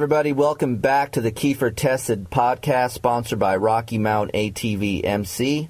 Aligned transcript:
Everybody, 0.00 0.32
welcome 0.32 0.78
back 0.78 1.12
to 1.12 1.20
the 1.20 1.30
Keefer 1.30 1.76
Tested 1.76 2.30
podcast 2.30 2.92
sponsored 2.92 3.38
by 3.38 3.54
Rocky 3.56 3.98
Mountain 3.98 4.34
ATV 4.34 5.04
MC. 5.04 5.68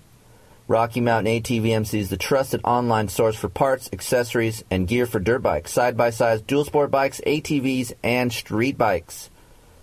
Rocky 0.69 1.01
Mountain 1.01 1.43
ATV 1.43 1.71
MC 1.71 1.99
is 1.99 2.11
the 2.11 2.17
trusted 2.17 2.61
online 2.63 3.09
source 3.09 3.35
for 3.35 3.49
parts, 3.49 3.91
accessories, 3.93 4.63
and 4.71 4.87
gear 4.87 5.07
for 5.07 5.19
dirt 5.19 5.43
bikes, 5.43 5.73
side 5.73 5.97
by 5.97 6.11
sides, 6.11 6.43
dual 6.43 6.65
sport 6.65 6.93
bikes, 6.93 7.21
ATVs, 7.27 7.95
and 8.05 8.33
street 8.33 8.79
bikes. 8.79 9.31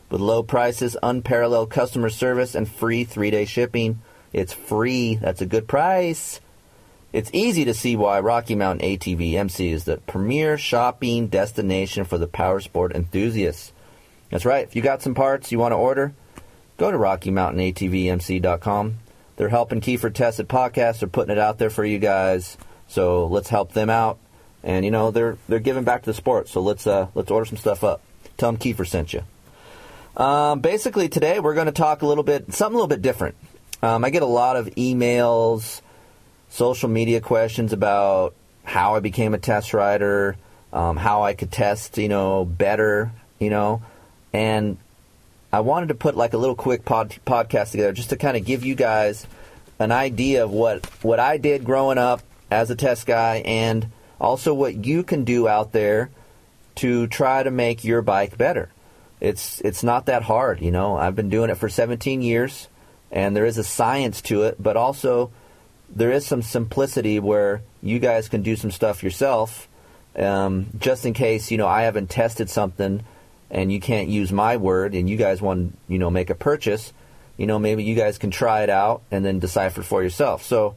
With 0.10 0.22
low 0.22 0.44
prices, 0.44 0.96
unparalleled 1.04 1.70
customer 1.70 2.10
service, 2.10 2.56
and 2.56 2.70
free 2.70 3.04
three 3.04 3.32
day 3.32 3.44
shipping. 3.44 4.00
It's 4.32 4.54
free. 4.54 5.16
That's 5.16 5.42
a 5.42 5.46
good 5.46 5.68
price. 5.68 6.40
It's 7.12 7.32
easy 7.34 7.66
to 7.66 7.74
see 7.74 7.98
why 7.98 8.22
Rocky 8.22 8.56
Mountain 8.56 8.88
ATV 8.88 9.34
MC 9.34 9.72
is 9.72 9.84
the 9.84 9.98
premier 9.98 10.58
shopping 10.58 11.28
destination 11.28 12.06
for 12.06 12.18
the 12.18 12.28
power 12.28 12.62
sport 12.62 12.96
enthusiasts. 12.96 13.74
That's 14.30 14.46
right. 14.46 14.64
If 14.64 14.76
you 14.76 14.82
got 14.82 15.02
some 15.02 15.16
parts 15.16 15.52
you 15.52 15.60
want 15.60 15.72
to 15.72 15.78
order, 15.78 16.14
go 16.78 16.92
to 16.92 16.98
RockyMountainATVMC.com. 16.98 18.98
They're 19.38 19.50
helping 19.50 19.82
Keefer 19.82 20.10
Tested 20.10 20.50
podcast. 20.50 21.00
They're 21.00 21.10
putting 21.10 21.32
it 21.32 21.40
out 21.40 21.60
there 21.60 21.70
for 21.70 21.86
you 21.86 22.00
guys. 22.00 22.58
So 22.88 23.28
let's 23.28 23.50
help 23.50 23.74
them 23.74 23.90
out. 23.90 24.18
And 24.64 24.84
you 24.84 24.92
know 24.92 25.12
they're 25.12 25.38
they're 25.48 25.60
giving 25.60 25.84
back 25.84 26.02
to 26.02 26.10
the 26.10 26.14
sport. 26.14 26.50
So 26.50 26.62
let's 26.62 26.88
uh, 26.88 27.08
let's 27.14 27.32
order 27.32 27.46
some 27.46 27.58
stuff 27.58 27.84
up. 27.84 28.02
Tell 28.38 28.52
them 28.52 28.60
Keefer 28.60 28.86
sent 28.86 29.14
you. 29.14 29.24
Um, 30.22 30.62
basically 30.62 31.10
today 31.10 31.40
we're 31.40 31.54
going 31.54 31.68
to 31.68 31.72
talk 31.72 32.02
a 32.02 32.08
little 32.08 32.24
bit 32.24 32.52
something 32.54 32.74
a 32.74 32.78
little 32.78 32.88
bit 32.88 33.04
different. 33.04 33.36
Um, 33.84 34.04
I 34.04 34.10
get 34.10 34.24
a 34.24 34.28
lot 34.28 34.56
of 34.56 34.66
emails, 34.76 35.82
social 36.50 36.90
media 36.90 37.22
questions 37.22 37.72
about 37.72 38.34
how 38.64 38.96
I 38.96 39.00
became 39.00 39.36
a 39.36 39.38
test 39.38 39.76
rider, 39.76 40.36
um, 40.74 40.98
how 40.98 41.24
I 41.24 41.36
could 41.36 41.52
test, 41.52 42.00
you 42.00 42.10
know, 42.10 42.44
better, 42.44 43.12
you 43.40 43.52
know, 43.52 43.84
and 44.38 44.78
I 45.52 45.62
wanted 45.62 45.88
to 45.88 45.96
put 45.96 46.16
like 46.16 46.34
a 46.34 46.38
little 46.38 46.56
quick 46.56 46.86
pod, 46.86 47.16
podcast 47.26 47.72
together 47.72 47.92
just 47.92 48.12
to 48.12 48.18
kind 48.18 48.38
of 48.38 48.46
give 48.46 48.64
you 48.64 48.76
guys 48.76 49.26
an 49.80 49.92
idea 49.92 50.44
of 50.44 50.52
what 50.52 50.86
what 51.04 51.20
I 51.20 51.38
did 51.38 51.64
growing 51.64 51.98
up 51.98 52.22
as 52.52 52.70
a 52.70 52.76
test 52.76 53.08
guy 53.08 53.38
and 53.38 53.90
also 54.22 54.54
what 54.54 54.86
you 54.86 55.02
can 55.02 55.24
do 55.24 55.48
out 55.48 55.72
there 55.72 56.12
to 56.76 57.08
try 57.08 57.42
to 57.42 57.50
make 57.50 57.84
your 57.84 58.04
bike 58.04 58.38
better. 58.38 58.70
It's 59.20 59.60
it's 59.62 59.84
not 59.84 60.06
that 60.06 60.22
hard, 60.24 60.62
you 60.62 60.72
know. 60.72 60.98
I've 60.98 61.16
been 61.16 61.30
doing 61.30 61.50
it 61.50 61.58
for 61.58 61.70
17 61.70 62.22
years 62.22 62.68
and 63.12 63.36
there 63.36 63.46
is 63.46 63.58
a 63.58 63.64
science 63.64 64.22
to 64.24 64.44
it, 64.44 64.62
but 64.62 64.78
also 64.78 65.32
there 65.90 66.12
is 66.12 66.28
some 66.28 66.44
simplicity 66.44 67.20
where 67.20 67.64
you 67.82 67.98
guys 67.98 68.30
can 68.30 68.44
do 68.44 68.56
some 68.56 68.70
stuff 68.70 69.02
yourself 69.02 69.68
um, 70.16 70.68
just 70.78 71.06
in 71.08 71.14
case, 71.14 71.50
you 71.50 71.58
know, 71.58 71.68
I 71.68 71.84
haven't 71.84 72.12
tested 72.12 72.50
something 72.52 73.04
and 73.50 73.72
you 73.72 73.80
can't 73.80 74.10
use 74.10 74.32
my 74.32 74.58
word 74.58 74.94
and 74.94 75.10
you 75.10 75.18
guys 75.18 75.42
want 75.42 75.72
to 75.72 75.94
you 75.94 76.00
know 76.00 76.10
make 76.10 76.30
a 76.30 76.36
purchase 76.36 76.92
you 77.38 77.46
know 77.46 77.60
maybe 77.60 77.84
you 77.84 77.96
guys 77.96 78.18
can 78.18 78.32
try 78.32 78.64
it 78.64 78.70
out 78.70 79.04
and 79.12 79.24
then 79.24 79.40
decipher 79.40 79.84
for 79.84 80.04
yourself. 80.04 80.44
So 80.44 80.76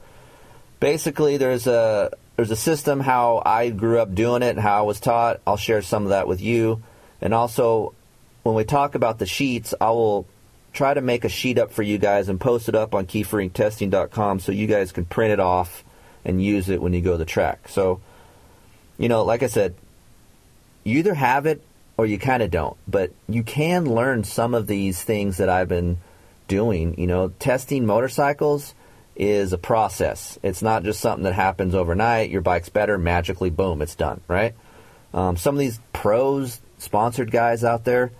basically 0.78 1.38
there's 1.38 1.66
a 1.66 2.12
there's 2.36 2.50
a 2.50 2.56
system 2.56 3.00
how 3.00 3.42
I 3.44 3.70
grew 3.70 3.98
up 3.98 4.14
doing 4.14 4.42
it 4.42 4.58
how 4.58 4.78
I 4.78 4.82
was 4.82 5.00
taught. 5.00 5.40
I'll 5.46 5.56
share 5.56 5.82
some 5.82 6.04
of 6.04 6.10
that 6.10 6.28
with 6.28 6.40
you. 6.40 6.82
And 7.20 7.34
also 7.34 7.94
when 8.42 8.54
we 8.54 8.64
talk 8.64 8.94
about 8.94 9.18
the 9.18 9.26
sheets 9.26 9.74
I 9.80 9.90
will 9.90 10.26
try 10.72 10.94
to 10.94 11.00
make 11.00 11.24
a 11.24 11.28
sheet 11.28 11.58
up 11.58 11.72
for 11.72 11.82
you 11.82 11.98
guys 11.98 12.28
and 12.28 12.40
post 12.40 12.68
it 12.68 12.74
up 12.74 12.94
on 12.94 13.06
keeferinctesting.com 13.06 14.38
so 14.38 14.52
you 14.52 14.66
guys 14.66 14.92
can 14.92 15.04
print 15.04 15.32
it 15.32 15.40
off 15.40 15.82
and 16.24 16.44
use 16.44 16.68
it 16.68 16.80
when 16.80 16.92
you 16.92 17.00
go 17.00 17.12
to 17.12 17.18
the 17.18 17.24
track. 17.24 17.68
So 17.68 18.00
you 18.98 19.08
know 19.08 19.24
like 19.24 19.42
I 19.42 19.46
said 19.46 19.74
you 20.84 20.98
either 20.98 21.14
have 21.14 21.46
it 21.46 21.62
or 22.00 22.06
you 22.06 22.18
kind 22.18 22.42
of 22.42 22.50
don't. 22.50 22.78
But 22.88 23.12
you 23.28 23.42
can 23.42 23.84
learn 23.84 24.24
some 24.24 24.54
of 24.54 24.66
these 24.66 25.02
things 25.02 25.36
that 25.36 25.50
I've 25.50 25.68
been 25.68 25.98
doing. 26.48 26.98
You 26.98 27.06
know, 27.06 27.28
testing 27.38 27.84
motorcycles 27.84 28.74
is 29.14 29.52
a 29.52 29.58
process. 29.58 30.38
It's 30.42 30.62
not 30.62 30.82
just 30.82 31.00
something 31.00 31.24
that 31.24 31.34
happens 31.34 31.74
overnight. 31.74 32.30
Your 32.30 32.40
bike's 32.40 32.70
better, 32.70 32.96
magically, 32.96 33.50
boom, 33.50 33.82
it's 33.82 33.94
done, 33.94 34.22
right? 34.28 34.54
Um, 35.12 35.36
some 35.36 35.56
of 35.56 35.58
these 35.58 35.78
pros, 35.92 36.62
sponsored 36.78 37.30
guys 37.30 37.64
out 37.64 37.84
there, 37.84 38.12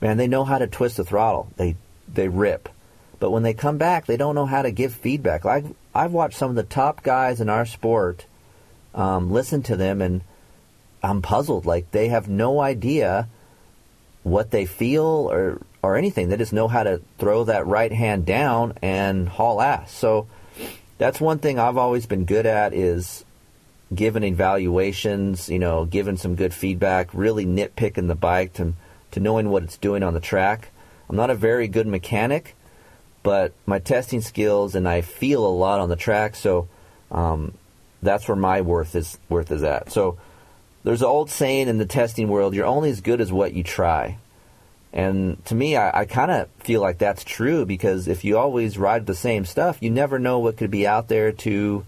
man, 0.00 0.16
they 0.16 0.28
know 0.28 0.44
how 0.44 0.56
to 0.56 0.66
twist 0.66 0.96
the 0.96 1.04
throttle. 1.04 1.48
They 1.58 1.76
they 2.10 2.28
rip, 2.28 2.70
but 3.20 3.32
when 3.32 3.42
they 3.42 3.52
come 3.52 3.76
back, 3.76 4.06
they 4.06 4.16
don't 4.16 4.34
know 4.34 4.46
how 4.46 4.62
to 4.62 4.70
give 4.70 4.94
feedback. 4.94 5.44
Like 5.44 5.66
I've 5.94 6.12
watched 6.12 6.38
some 6.38 6.48
of 6.48 6.56
the 6.56 6.62
top 6.62 7.02
guys 7.02 7.42
in 7.42 7.50
our 7.50 7.66
sport, 7.66 8.24
um, 8.94 9.30
listen 9.30 9.62
to 9.64 9.76
them 9.76 10.00
and 10.00 10.22
I'm 11.06 11.22
puzzled. 11.22 11.66
Like 11.66 11.90
they 11.92 12.08
have 12.08 12.28
no 12.28 12.60
idea 12.60 13.28
what 14.24 14.50
they 14.50 14.66
feel 14.66 15.30
or 15.30 15.62
or 15.82 15.96
anything. 15.96 16.28
They 16.28 16.36
just 16.36 16.52
know 16.52 16.66
how 16.66 16.82
to 16.82 17.00
throw 17.18 17.44
that 17.44 17.66
right 17.66 17.92
hand 17.92 18.26
down 18.26 18.74
and 18.82 19.28
haul 19.28 19.60
ass. 19.60 19.92
So 19.92 20.26
that's 20.98 21.20
one 21.20 21.38
thing 21.38 21.58
I've 21.58 21.76
always 21.76 22.06
been 22.06 22.24
good 22.24 22.44
at 22.44 22.74
is 22.74 23.24
giving 23.94 24.24
evaluations, 24.24 25.48
you 25.48 25.60
know, 25.60 25.84
giving 25.84 26.16
some 26.16 26.34
good 26.34 26.52
feedback, 26.52 27.14
really 27.14 27.46
nitpicking 27.46 28.08
the 28.08 28.16
bike 28.16 28.54
to 28.54 28.74
to 29.12 29.20
knowing 29.20 29.48
what 29.50 29.62
it's 29.62 29.76
doing 29.76 30.02
on 30.02 30.12
the 30.12 30.20
track. 30.20 30.70
I'm 31.08 31.16
not 31.16 31.30
a 31.30 31.36
very 31.36 31.68
good 31.68 31.86
mechanic, 31.86 32.56
but 33.22 33.52
my 33.64 33.78
testing 33.78 34.22
skills 34.22 34.74
and 34.74 34.88
I 34.88 35.02
feel 35.02 35.46
a 35.46 35.54
lot 35.54 35.78
on 35.78 35.88
the 35.88 35.94
track, 35.94 36.34
so 36.34 36.66
um, 37.12 37.54
that's 38.02 38.26
where 38.26 38.36
my 38.36 38.60
worth 38.60 38.96
is 38.96 39.18
worth 39.28 39.52
is 39.52 39.62
at. 39.62 39.92
So 39.92 40.18
there's 40.86 41.02
an 41.02 41.08
old 41.08 41.28
saying 41.30 41.66
in 41.66 41.78
the 41.78 41.84
testing 41.84 42.28
world 42.28 42.54
you're 42.54 42.64
only 42.64 42.90
as 42.90 43.00
good 43.00 43.20
as 43.20 43.32
what 43.32 43.52
you 43.52 43.64
try. 43.64 44.18
And 44.92 45.44
to 45.46 45.54
me, 45.56 45.76
I, 45.76 46.02
I 46.02 46.04
kind 46.04 46.30
of 46.30 46.48
feel 46.60 46.80
like 46.80 46.98
that's 46.98 47.24
true 47.24 47.66
because 47.66 48.06
if 48.06 48.24
you 48.24 48.38
always 48.38 48.78
ride 48.78 49.04
the 49.04 49.14
same 49.16 49.44
stuff, 49.44 49.78
you 49.80 49.90
never 49.90 50.20
know 50.20 50.38
what 50.38 50.56
could 50.56 50.70
be 50.70 50.86
out 50.86 51.08
there 51.08 51.32
to 51.32 51.84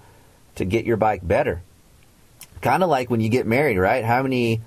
to 0.56 0.64
get 0.64 0.84
your 0.84 0.96
bike 0.96 1.20
better. 1.22 1.62
Kind 2.60 2.82
of 2.82 2.88
like 2.88 3.08
when 3.08 3.20
you 3.20 3.28
get 3.28 3.46
married, 3.46 3.78
right? 3.78 4.04
How 4.04 4.20
many 4.20 4.62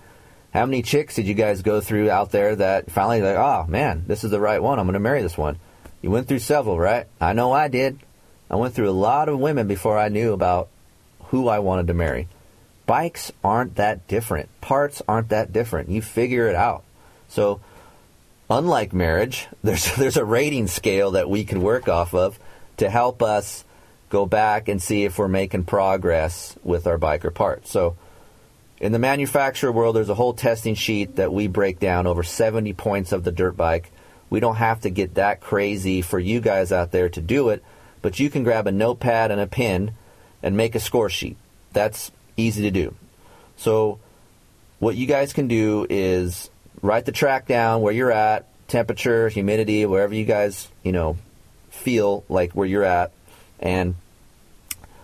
how 0.54 0.66
many 0.66 0.82
chicks 0.82 1.16
did 1.16 1.28
you 1.28 1.34
guys 1.34 1.62
go 1.62 1.82
through 1.82 2.10
out 2.10 2.32
there 2.32 2.56
that 2.56 2.90
finally 2.90 3.22
like, 3.22 3.36
oh 3.36 3.66
man, 3.68 4.06
this 4.08 4.24
is 4.24 4.32
the 4.32 4.40
right 4.40 4.64
one. 4.64 4.80
I'm 4.80 4.86
going 4.86 4.94
to 4.94 5.02
marry 5.02 5.22
this 5.22 5.38
one. 5.38 5.60
You 6.02 6.10
went 6.10 6.30
through 6.30 6.40
several, 6.40 6.80
right? 6.80 7.06
I 7.20 7.34
know 7.34 7.52
I 7.52 7.68
did. 7.68 8.00
I 8.50 8.56
went 8.56 8.76
through 8.76 8.90
a 8.90 8.92
lot 8.92 9.28
of 9.28 9.40
women 9.40 9.68
before 9.68 10.00
I 10.00 10.08
knew 10.08 10.32
about 10.32 10.70
who 11.26 11.50
I 11.50 11.60
wanted 11.60 11.88
to 11.88 11.94
marry 11.94 12.30
bikes 12.92 13.32
aren't 13.42 13.78
that 13.78 14.06
different. 14.10 14.50
Parts 14.60 15.02
aren't 15.08 15.30
that 15.30 15.54
different. 15.54 15.88
You 15.88 16.02
figure 16.02 16.50
it 16.50 16.56
out. 16.56 16.84
So, 17.30 17.62
unlike 18.50 18.92
marriage, 18.92 19.48
there's 19.64 19.96
there's 19.96 20.18
a 20.18 20.26
rating 20.26 20.68
scale 20.68 21.12
that 21.12 21.30
we 21.30 21.46
can 21.46 21.62
work 21.62 21.88
off 21.88 22.14
of 22.14 22.38
to 22.76 22.90
help 22.90 23.24
us 23.24 23.64
go 24.10 24.26
back 24.26 24.68
and 24.68 24.84
see 24.84 25.06
if 25.06 25.18
we're 25.18 25.30
making 25.30 25.64
progress 25.64 26.58
with 26.66 26.86
our 26.86 26.98
biker 26.98 27.34
parts. 27.34 27.72
So, 27.72 27.96
in 28.82 28.92
the 28.92 29.00
manufacturer 29.00 29.72
world, 29.72 29.96
there's 29.96 30.10
a 30.10 30.16
whole 30.16 30.34
testing 30.34 30.76
sheet 30.76 31.16
that 31.16 31.32
we 31.32 31.48
break 31.48 31.80
down 31.80 32.08
over 32.08 32.24
70 32.24 32.74
points 32.74 33.14
of 33.14 33.24
the 33.24 33.32
dirt 33.32 33.56
bike. 33.56 33.90
We 34.30 34.42
don't 34.42 34.58
have 34.58 34.82
to 34.82 34.90
get 34.90 35.14
that 35.14 35.40
crazy 35.40 36.02
for 36.02 36.20
you 36.20 36.42
guys 36.42 36.74
out 36.74 36.92
there 36.92 37.08
to 37.08 37.22
do 37.22 37.48
it, 37.52 37.64
but 38.02 38.20
you 38.20 38.30
can 38.30 38.44
grab 38.44 38.68
a 38.68 38.72
notepad 38.74 39.32
and 39.32 39.40
a 39.40 39.48
pen 39.48 39.94
and 40.44 40.58
make 40.58 40.76
a 40.76 40.80
score 40.82 41.10
sheet. 41.10 41.38
That's 41.72 42.12
easy 42.38 42.64
to 42.64 42.72
do. 42.72 42.96
So, 43.58 44.00
what 44.80 44.96
you 44.96 45.06
guys 45.06 45.34
can 45.34 45.48
do 45.48 45.86
is 45.90 46.50
write 46.82 47.06
the 47.06 47.12
track 47.12 47.48
down 47.48 47.82
where 47.82 47.94
you're 47.94 48.12
at, 48.12 48.48
temperature, 48.68 49.30
humidity, 49.30 49.86
wherever 49.86 50.14
you 50.14 50.26
guys, 50.26 50.70
you 50.84 50.92
know, 50.92 51.18
feel 51.70 52.24
like 52.30 52.52
where 52.54 52.68
you're 52.68 52.84
at, 52.84 53.12
and 53.60 53.96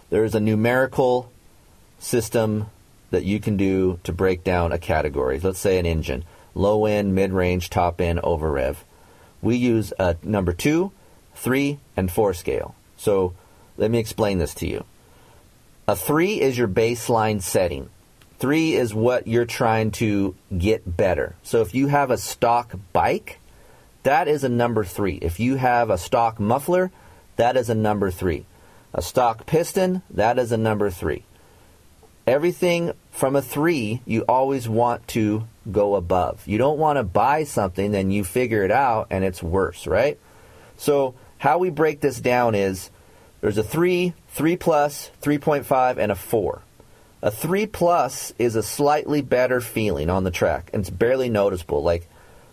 there's 0.09 0.35
a 0.35 0.39
numerical 0.39 1.31
system 1.99 2.67
that 3.11 3.23
you 3.23 3.39
can 3.39 3.57
do 3.57 3.99
to 4.03 4.11
break 4.11 4.43
down 4.43 4.71
a 4.71 4.77
category. 4.77 5.39
Let's 5.39 5.59
say 5.59 5.77
an 5.79 5.85
engine, 5.85 6.23
low 6.55 6.85
end, 6.85 7.15
mid 7.15 7.31
range, 7.31 7.69
top 7.69 8.01
end, 8.01 8.19
over 8.21 8.51
rev. 8.51 8.83
We 9.41 9.55
use 9.55 9.93
a 9.99 10.15
number 10.23 10.53
two, 10.53 10.91
three, 11.35 11.79
and 11.95 12.11
four 12.11 12.33
scale. 12.33 12.75
So 12.97 13.33
let 13.77 13.91
me 13.91 13.99
explain 13.99 14.39
this 14.39 14.53
to 14.55 14.67
you. 14.67 14.83
A 15.89 15.95
3 15.95 16.41
is 16.41 16.57
your 16.57 16.67
baseline 16.67 17.41
setting. 17.41 17.89
Three 18.39 18.73
is 18.73 18.93
what 18.93 19.25
you're 19.25 19.45
trying 19.45 19.91
to 19.91 20.35
get 20.55 20.97
better. 20.97 21.35
So 21.43 21.61
if 21.61 21.73
you 21.73 21.87
have 21.87 22.11
a 22.11 22.17
stock 22.17 22.75
bike, 22.91 23.39
that 24.03 24.27
is 24.27 24.43
a 24.43 24.49
number 24.49 24.83
three. 24.83 25.15
If 25.15 25.39
you 25.39 25.55
have 25.55 25.89
a 25.89 25.97
stock 25.97 26.41
muffler, 26.41 26.91
that 27.37 27.55
is 27.55 27.69
a 27.69 27.75
number 27.75 28.11
three. 28.11 28.45
A 28.93 29.01
stock 29.01 29.45
piston, 29.45 30.01
that 30.09 30.37
is 30.37 30.51
a 30.51 30.57
number 30.57 30.89
three. 30.89 31.23
Everything 32.27 32.91
from 33.11 33.37
a 33.37 33.41
three, 33.41 34.01
you 34.05 34.25
always 34.27 34.67
want 34.67 35.07
to 35.09 35.47
go 35.71 35.95
above. 35.95 36.45
You 36.45 36.57
don't 36.57 36.77
want 36.77 36.97
to 36.97 37.03
buy 37.03 37.45
something, 37.45 37.91
then 37.91 38.11
you 38.11 38.25
figure 38.25 38.63
it 38.63 38.71
out 38.71 39.07
and 39.09 39.23
it's 39.23 39.41
worse, 39.41 39.87
right? 39.87 40.19
So, 40.75 41.15
how 41.37 41.57
we 41.57 41.69
break 41.69 42.01
this 42.01 42.19
down 42.19 42.55
is 42.55 42.91
there's 43.41 43.57
a 43.57 43.63
3, 43.63 44.13
3 44.37 44.55
plus, 44.55 45.09
3.5, 45.23 45.97
and 45.97 46.11
a 46.11 46.15
4. 46.15 46.61
A 47.23 47.31
3 47.31 47.65
plus 47.65 48.33
is 48.37 48.55
a 48.55 48.61
slightly 48.61 49.23
better 49.23 49.59
feeling 49.59 50.11
on 50.11 50.25
the 50.25 50.29
track, 50.29 50.69
and 50.71 50.81
it's 50.81 50.91
barely 50.91 51.27
noticeable. 51.27 51.81
Like, 51.81 52.07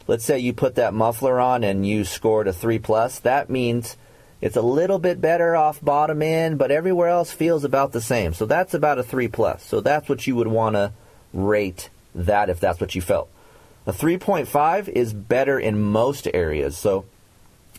let's 0.07 0.25
say 0.25 0.39
you 0.39 0.55
put 0.55 0.77
that 0.77 0.95
muffler 0.95 1.39
on 1.39 1.63
and 1.63 1.87
you 1.87 2.07
scored 2.07 2.49
a 2.49 2.55
3 2.55 2.79
plus, 2.79 3.19
that 3.19 3.51
means 3.51 3.99
it's 4.41 4.57
a 4.57 4.63
little 4.63 4.99
bit 4.99 5.21
better 5.21 5.55
off 5.55 5.79
bottom 5.85 6.23
end, 6.23 6.57
but 6.57 6.71
everywhere 6.71 7.09
else 7.09 7.33
feels 7.33 7.65
about 7.65 7.93
the 7.93 8.01
same. 8.01 8.33
So 8.33 8.47
that's 8.47 8.73
about 8.73 8.99
a 8.99 9.03
3 9.03 9.29
plus. 9.29 9.63
So 9.63 9.83
that's 9.83 10.09
what 10.09 10.27
you 10.27 10.37
would 10.37 10.49
want 10.49 10.77
to 10.77 10.93
rate 11.35 11.91
that 12.15 12.49
if 12.49 12.61
that's 12.61 12.81
what 12.81 12.95
you 12.95 13.03
felt. 13.03 13.29
A 13.87 13.93
3.5 13.93 14.89
is 14.89 15.13
better 15.13 15.61
in 15.61 15.79
most 15.79 16.29
areas. 16.33 16.79
So 16.79 17.05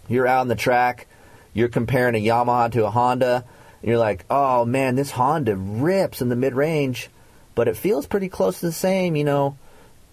you're 0.08 0.28
out 0.28 0.42
on 0.42 0.48
the 0.48 0.56
track, 0.56 1.08
you're 1.56 1.70
comparing 1.70 2.14
a 2.14 2.24
Yamaha 2.24 2.72
to 2.74 2.86
a 2.86 2.92
Honda, 2.92 3.46
and 3.86 3.92
you're 3.92 4.00
like, 4.00 4.26
oh 4.32 4.66
man, 4.66 4.96
this 4.96 5.12
Honda 5.12 5.56
rips 5.56 6.20
in 6.20 6.30
the 6.30 6.36
mid 6.36 6.56
range, 6.56 7.08
but 7.54 7.68
it 7.68 7.78
feels 7.78 8.08
pretty 8.08 8.30
close 8.30 8.60
to 8.60 8.66
the 8.66 8.72
same, 8.72 9.16
you 9.16 9.24
know, 9.24 9.60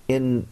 in 0.09 0.47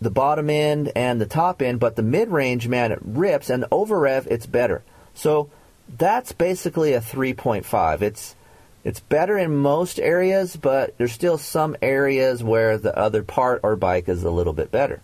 the 0.00 0.08
bottom 0.08 0.48
end 0.48 0.90
and 0.96 1.20
the 1.20 1.26
top 1.26 1.60
end, 1.60 1.78
but 1.78 1.94
the 1.94 2.02
mid 2.02 2.30
range, 2.30 2.66
man, 2.66 2.90
it 2.90 3.00
rips, 3.02 3.50
and 3.50 3.66
over 3.70 4.00
rev, 4.00 4.26
it's 4.30 4.46
better. 4.46 4.82
So 5.12 5.50
that's 5.98 6.32
basically 6.32 6.94
a 6.94 7.02
3.5. 7.02 8.00
It's 8.00 8.34
it's 8.82 9.00
better 9.00 9.36
in 9.36 9.54
most 9.54 10.00
areas, 10.00 10.56
but 10.56 10.96
there's 10.96 11.12
still 11.12 11.36
some 11.36 11.76
areas 11.82 12.42
where 12.42 12.78
the 12.78 12.96
other 12.96 13.22
part 13.22 13.60
or 13.62 13.76
bike 13.76 14.08
is 14.08 14.24
a 14.24 14.30
little 14.30 14.54
bit 14.54 14.70
better. 14.70 15.02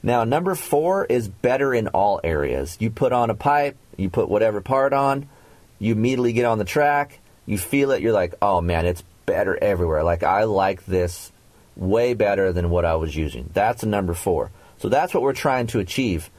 Now, 0.00 0.22
number 0.22 0.54
four 0.54 1.06
is 1.06 1.26
better 1.26 1.74
in 1.74 1.88
all 1.88 2.20
areas. 2.22 2.76
You 2.78 2.90
put 2.90 3.12
on 3.12 3.30
a 3.30 3.34
pipe, 3.34 3.76
you 3.96 4.10
put 4.10 4.28
whatever 4.28 4.60
part 4.60 4.92
on, 4.92 5.28
you 5.78 5.92
immediately 5.92 6.32
get 6.32 6.44
on 6.44 6.58
the 6.58 6.64
track, 6.64 7.20
you 7.46 7.58
feel 7.58 7.90
it, 7.92 8.02
you're 8.02 8.12
like, 8.12 8.34
oh 8.42 8.60
man, 8.60 8.86
it's 8.86 9.02
better 9.26 9.58
everywhere. 9.60 10.02
Like, 10.02 10.22
I 10.22 10.44
like 10.44 10.84
this 10.86 11.32
way 11.76 12.14
better 12.14 12.52
than 12.52 12.70
what 12.70 12.84
I 12.84 12.96
was 12.96 13.14
using. 13.14 13.50
That's 13.52 13.82
a 13.82 13.86
number 13.86 14.14
four. 14.14 14.50
So 14.78 14.88
that's 14.88 15.14
what 15.14 15.22
we're 15.22 15.32
trying 15.32 15.68
to 15.68 15.78
achieve. 15.78 16.30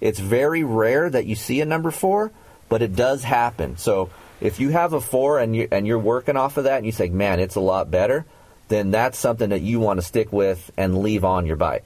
It's 0.00 0.18
very 0.18 0.64
rare 0.64 1.08
that 1.10 1.26
you 1.26 1.34
see 1.34 1.60
a 1.60 1.66
number 1.66 1.90
four, 1.90 2.32
but 2.68 2.82
it 2.82 2.96
does 2.96 3.22
happen. 3.22 3.76
So 3.76 4.10
if 4.40 4.58
you 4.58 4.70
have 4.70 4.92
a 4.92 5.00
four 5.00 5.38
and 5.38 5.54
you 5.54 5.68
and 5.70 5.86
you're 5.86 5.98
working 5.98 6.36
off 6.36 6.56
of 6.56 6.64
that 6.64 6.78
and 6.78 6.86
you 6.86 6.92
say, 6.92 7.08
man, 7.08 7.40
it's 7.40 7.56
a 7.56 7.60
lot 7.60 7.90
better, 7.90 8.24
then 8.68 8.90
that's 8.90 9.18
something 9.18 9.50
that 9.50 9.60
you 9.60 9.80
want 9.80 9.98
to 9.98 10.06
stick 10.06 10.32
with 10.32 10.70
and 10.76 11.02
leave 11.02 11.24
on 11.24 11.46
your 11.46 11.56
bike. 11.56 11.84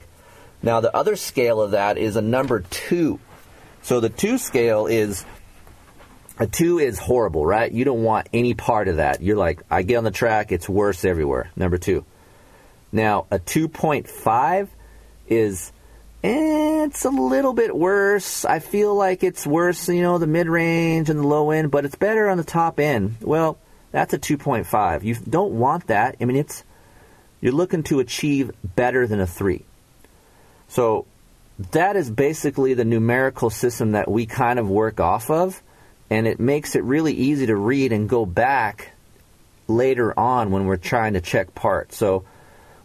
Now 0.63 0.79
the 0.79 0.95
other 0.95 1.15
scale 1.15 1.61
of 1.61 1.71
that 1.71 1.97
is 1.97 2.15
a 2.15 2.21
number 2.21 2.61
two. 2.61 3.19
So 3.81 3.99
the 3.99 4.09
two 4.09 4.37
scale 4.37 4.87
is 4.87 5.25
a 6.37 6.47
two 6.47 6.79
is 6.79 6.99
horrible, 6.99 7.45
right? 7.45 7.71
You 7.71 7.85
don't 7.85 8.03
want 8.03 8.27
any 8.33 8.53
part 8.53 8.87
of 8.87 8.97
that. 8.97 9.21
You're 9.21 9.37
like, 9.37 9.61
I 9.69 9.83
get 9.83 9.97
on 9.97 10.03
the 10.03 10.11
track, 10.11 10.51
it's 10.51 10.67
worse 10.67 11.05
everywhere. 11.05 11.49
Number 11.55 11.77
two. 11.77 12.05
Now 12.91 13.25
a 13.31 13.39
2.5 13.39 14.67
is 15.27 15.71
eh, 16.23 16.85
it's 16.85 17.05
a 17.05 17.09
little 17.09 17.53
bit 17.53 17.75
worse. 17.75 18.45
I 18.45 18.59
feel 18.59 18.95
like 18.95 19.23
it's 19.23 19.45
worse, 19.45 19.89
you 19.89 20.01
know, 20.01 20.17
the 20.17 20.27
mid 20.27 20.47
range 20.47 21.09
and 21.09 21.19
the 21.19 21.27
low 21.27 21.51
end, 21.51 21.71
but 21.71 21.85
it's 21.85 21.95
better 21.95 22.29
on 22.29 22.37
the 22.37 22.43
top 22.43 22.79
end. 22.79 23.15
Well, 23.21 23.57
that's 23.91 24.13
a 24.13 24.19
2.5. 24.19 25.03
You 25.03 25.15
don't 25.15 25.53
want 25.53 25.87
that. 25.87 26.17
I 26.19 26.25
mean, 26.25 26.37
it's 26.37 26.63
you're 27.41 27.53
looking 27.53 27.83
to 27.83 27.99
achieve 27.99 28.51
better 28.75 29.07
than 29.07 29.19
a 29.19 29.27
3. 29.27 29.63
So, 30.67 31.05
that 31.71 31.95
is 31.95 32.09
basically 32.09 32.73
the 32.73 32.83
numerical 32.83 33.49
system 33.49 33.91
that 33.91 34.09
we 34.09 34.25
kind 34.25 34.59
of 34.59 34.69
work 34.69 34.99
off 34.99 35.29
of, 35.29 35.61
and 36.09 36.27
it 36.27 36.39
makes 36.39 36.75
it 36.75 36.83
really 36.83 37.13
easy 37.13 37.47
to 37.47 37.55
read 37.55 37.91
and 37.91 38.07
go 38.09 38.25
back 38.25 38.91
later 39.67 40.17
on 40.17 40.51
when 40.51 40.65
we're 40.65 40.77
trying 40.77 41.13
to 41.13 41.21
check 41.21 41.55
parts. 41.55 41.97
So, 41.97 42.25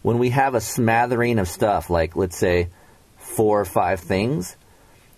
when 0.02 0.18
we 0.18 0.30
have 0.30 0.54
a 0.54 0.60
smattering 0.60 1.38
of 1.38 1.48
stuff, 1.48 1.90
like 1.90 2.16
let's 2.16 2.36
say 2.36 2.68
four 3.18 3.60
or 3.60 3.66
five 3.66 4.00
things, 4.00 4.56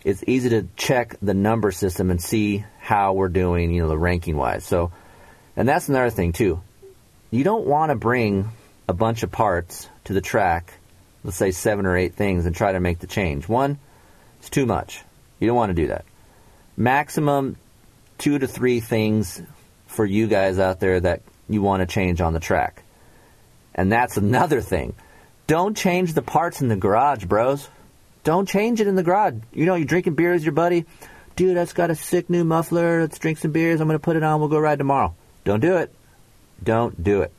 it's 0.04 0.24
easy 0.26 0.50
to 0.50 0.66
check 0.76 1.16
the 1.22 1.34
number 1.34 1.70
system 1.70 2.10
and 2.10 2.20
see 2.20 2.64
how 2.80 3.12
we're 3.12 3.28
doing, 3.28 3.70
you 3.70 3.82
know, 3.82 3.88
the 3.88 3.98
ranking 3.98 4.36
wise. 4.36 4.64
So, 4.64 4.90
and 5.56 5.68
that's 5.68 5.88
another 5.88 6.10
thing 6.10 6.32
too. 6.32 6.60
You 7.30 7.44
don't 7.44 7.66
want 7.66 7.90
to 7.90 7.96
bring 7.96 8.50
a 8.88 8.92
bunch 8.92 9.22
of 9.22 9.30
parts 9.30 9.88
to 10.04 10.12
the 10.12 10.20
track, 10.20 10.74
let's 11.22 11.36
say 11.36 11.52
seven 11.52 11.86
or 11.86 11.96
eight 11.96 12.14
things, 12.14 12.46
and 12.46 12.54
try 12.54 12.72
to 12.72 12.80
make 12.80 12.98
the 12.98 13.06
change. 13.06 13.48
One, 13.48 13.78
it's 14.40 14.50
too 14.50 14.66
much. 14.66 15.02
You 15.38 15.46
don't 15.46 15.56
want 15.56 15.70
to 15.70 15.80
do 15.80 15.88
that. 15.88 16.04
Maximum 16.76 17.56
two 18.22 18.38
to 18.38 18.46
three 18.46 18.78
things 18.78 19.42
for 19.88 20.06
you 20.06 20.28
guys 20.28 20.60
out 20.60 20.78
there 20.78 21.00
that 21.00 21.22
you 21.48 21.60
want 21.60 21.80
to 21.80 21.92
change 21.92 22.20
on 22.20 22.32
the 22.32 22.38
track. 22.38 22.84
And 23.74 23.90
that's 23.90 24.16
another 24.16 24.60
thing. 24.60 24.94
Don't 25.48 25.76
change 25.76 26.14
the 26.14 26.22
parts 26.22 26.60
in 26.62 26.68
the 26.68 26.76
garage, 26.76 27.24
bros. 27.24 27.68
Don't 28.22 28.48
change 28.48 28.80
it 28.80 28.86
in 28.86 28.94
the 28.94 29.02
garage. 29.02 29.34
You 29.52 29.66
know, 29.66 29.74
you're 29.74 29.86
drinking 29.86 30.14
beers 30.14 30.36
with 30.36 30.44
your 30.44 30.52
buddy. 30.52 30.86
Dude, 31.34 31.56
that's 31.56 31.72
got 31.72 31.90
a 31.90 31.96
sick 31.96 32.30
new 32.30 32.44
muffler. 32.44 33.00
Let's 33.00 33.18
drink 33.18 33.38
some 33.38 33.50
beers. 33.50 33.80
I'm 33.80 33.88
going 33.88 33.98
to 33.98 34.04
put 34.04 34.14
it 34.14 34.22
on. 34.22 34.38
We'll 34.38 34.48
go 34.48 34.60
ride 34.60 34.78
tomorrow. 34.78 35.16
Don't 35.42 35.58
do 35.58 35.78
it. 35.78 35.92
Don't 36.62 37.02
do 37.02 37.22
it. 37.22 37.32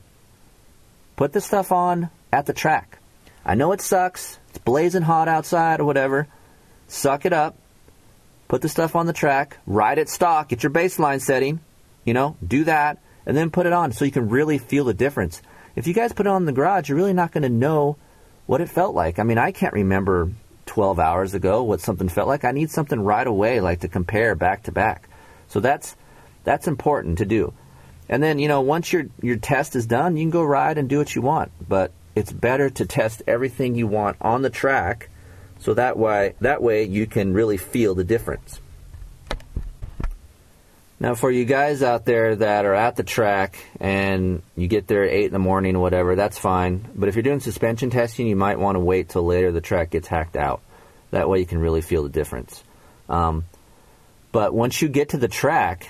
Put 1.16 1.32
the 1.32 1.40
stuff 1.40 1.72
on 1.72 2.10
at 2.34 2.46
the 2.46 2.54
track. 2.54 3.00
I 3.46 3.56
know 3.56 3.72
it 3.72 3.80
sucks. 3.80 4.38
It's 4.50 4.58
blazing 4.58 5.04
hot 5.04 5.30
outside 5.30 5.80
or 5.80 5.86
whatever. 5.86 6.28
Suck 6.90 7.26
it 7.26 7.32
up. 7.32 7.56
Put 8.54 8.62
the 8.62 8.70
stuff 8.70 8.96
on 8.96 9.08
the 9.08 9.14
track. 9.14 9.58
Ride 9.66 9.98
it 9.98 10.08
stock. 10.08 10.50
Get 10.50 10.62
your 10.62 10.72
baseline 10.72 11.20
setting. 11.20 11.60
You 12.06 12.14
know, 12.14 12.38
do 12.48 12.66
that. 12.66 13.00
And 13.26 13.36
then 13.36 13.50
put 13.50 13.66
it 13.66 13.74
on 13.74 13.92
so 13.92 14.06
you 14.06 14.12
can 14.12 14.30
really 14.30 14.60
feel 14.60 14.86
the 14.86 14.94
difference. 14.94 15.42
If 15.76 15.88
you 15.88 15.96
guys 15.96 16.14
put 16.14 16.28
it 16.28 16.30
on 16.30 16.44
in 16.44 16.46
the 16.46 16.52
garage, 16.52 16.88
you're 16.88 16.96
really 16.96 17.14
not 17.14 17.32
going 17.32 17.42
to 17.42 17.50
know 17.50 17.98
what 18.46 18.62
it 18.62 18.70
felt 18.70 18.94
like. 18.94 19.18
I 19.18 19.24
mean, 19.24 19.40
I 19.40 19.54
can't 19.54 19.74
remember 19.74 20.30
12 20.68 21.00
hours 21.00 21.34
ago 21.34 21.64
what 21.64 21.82
something 21.82 22.08
felt 22.08 22.28
like. 22.28 22.46
I 22.46 22.52
need 22.52 22.70
something 22.70 23.00
right 23.00 23.26
away, 23.26 23.60
like 23.60 23.80
to 23.80 23.88
compare 23.88 24.36
back 24.36 24.62
to 24.66 24.72
back. 24.72 25.10
So 25.48 25.60
that's 25.60 25.96
that's 26.44 26.68
important 26.68 27.18
to 27.18 27.26
do. 27.26 27.56
And 28.08 28.22
then 28.22 28.38
you 28.38 28.50
know 28.50 28.62
once 28.62 28.94
your 28.94 29.06
your 29.20 29.38
test 29.38 29.76
is 29.76 29.88
done, 29.88 30.16
you 30.16 30.26
can 30.26 30.30
go 30.30 30.44
ride 30.44 30.78
and 30.78 30.88
do 30.88 31.00
what 31.00 31.16
you 31.16 31.24
want. 31.24 31.52
But 31.68 31.92
it's 32.14 32.32
better 32.32 32.70
to 32.70 32.86
test 32.86 33.24
everything 33.26 33.74
you 33.74 33.88
want 33.88 34.18
on 34.22 34.44
the 34.44 34.52
track, 34.52 35.10
so 35.64 35.74
that 35.74 35.98
way 35.98 36.36
that 36.42 36.62
way 36.62 36.84
you 36.84 37.08
can 37.08 37.34
really 37.34 37.56
feel 37.58 37.96
the 37.96 38.04
difference. 38.04 38.60
Now, 41.00 41.16
for 41.16 41.32
you 41.32 41.44
guys 41.44 41.84
out 41.84 42.06
there 42.06 42.36
that 42.36 42.66
are 42.66 42.76
at 42.76 42.96
the 42.96 43.04
track 43.04 43.58
and 43.80 44.42
you 44.56 44.68
get 44.68 44.88
there 44.88 45.04
at 45.04 45.12
8 45.12 45.26
in 45.26 45.34
the 45.34 45.40
morning 45.40 45.76
or 45.76 45.80
whatever, 45.80 46.16
that's 46.16 46.38
fine. 46.38 46.88
But 46.96 47.10
if 47.10 47.16
you're 47.16 47.24
doing 47.24 47.42
suspension 47.42 47.90
testing, 47.90 48.28
you 48.28 48.38
might 48.38 48.60
want 48.60 48.76
to 48.76 48.80
wait 48.80 49.10
till 49.10 49.26
later 49.26 49.52
the 49.52 49.60
track 49.60 49.90
gets 49.90 50.08
hacked 50.08 50.38
out. 50.38 50.62
That 51.12 51.28
way 51.28 51.40
you 51.40 51.46
can 51.46 51.60
really 51.60 51.82
feel 51.82 52.04
the 52.04 52.10
difference. 52.10 52.64
Um, 53.10 53.46
but 54.32 54.54
once 54.54 54.82
you 54.82 54.88
get 54.88 55.10
to 55.10 55.18
the 55.18 55.28
track, 55.28 55.90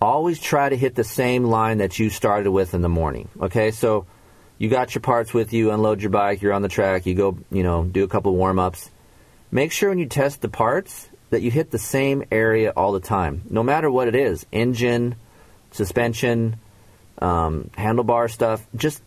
always 0.00 0.38
try 0.38 0.68
to 0.68 0.76
hit 0.76 0.94
the 0.94 1.04
same 1.04 1.44
line 1.44 1.78
that 1.78 1.98
you 1.98 2.10
started 2.10 2.50
with 2.50 2.74
in 2.74 2.82
the 2.82 2.90
morning. 2.90 3.28
Okay, 3.40 3.70
so 3.70 4.06
you 4.58 4.68
got 4.68 4.94
your 4.94 5.02
parts 5.02 5.34
with 5.34 5.52
you, 5.52 5.70
unload 5.70 6.00
your 6.00 6.10
bike, 6.10 6.42
you're 6.42 6.52
on 6.52 6.62
the 6.62 6.68
track, 6.68 7.06
you 7.06 7.14
go, 7.14 7.38
you 7.50 7.62
know, 7.62 7.84
do 7.84 8.04
a 8.04 8.08
couple 8.08 8.34
warm 8.34 8.58
ups. 8.58 8.90
Make 9.50 9.72
sure 9.72 9.90
when 9.90 9.98
you 9.98 10.06
test 10.06 10.40
the 10.40 10.48
parts 10.48 11.08
that 11.30 11.42
you 11.42 11.50
hit 11.50 11.70
the 11.70 11.78
same 11.78 12.24
area 12.30 12.72
all 12.76 12.92
the 12.92 13.00
time, 13.00 13.42
no 13.50 13.62
matter 13.62 13.90
what 13.90 14.08
it 14.08 14.14
is 14.14 14.46
engine, 14.52 15.16
suspension, 15.72 16.56
um, 17.18 17.70
handlebar 17.76 18.30
stuff. 18.30 18.66
Just 18.74 19.02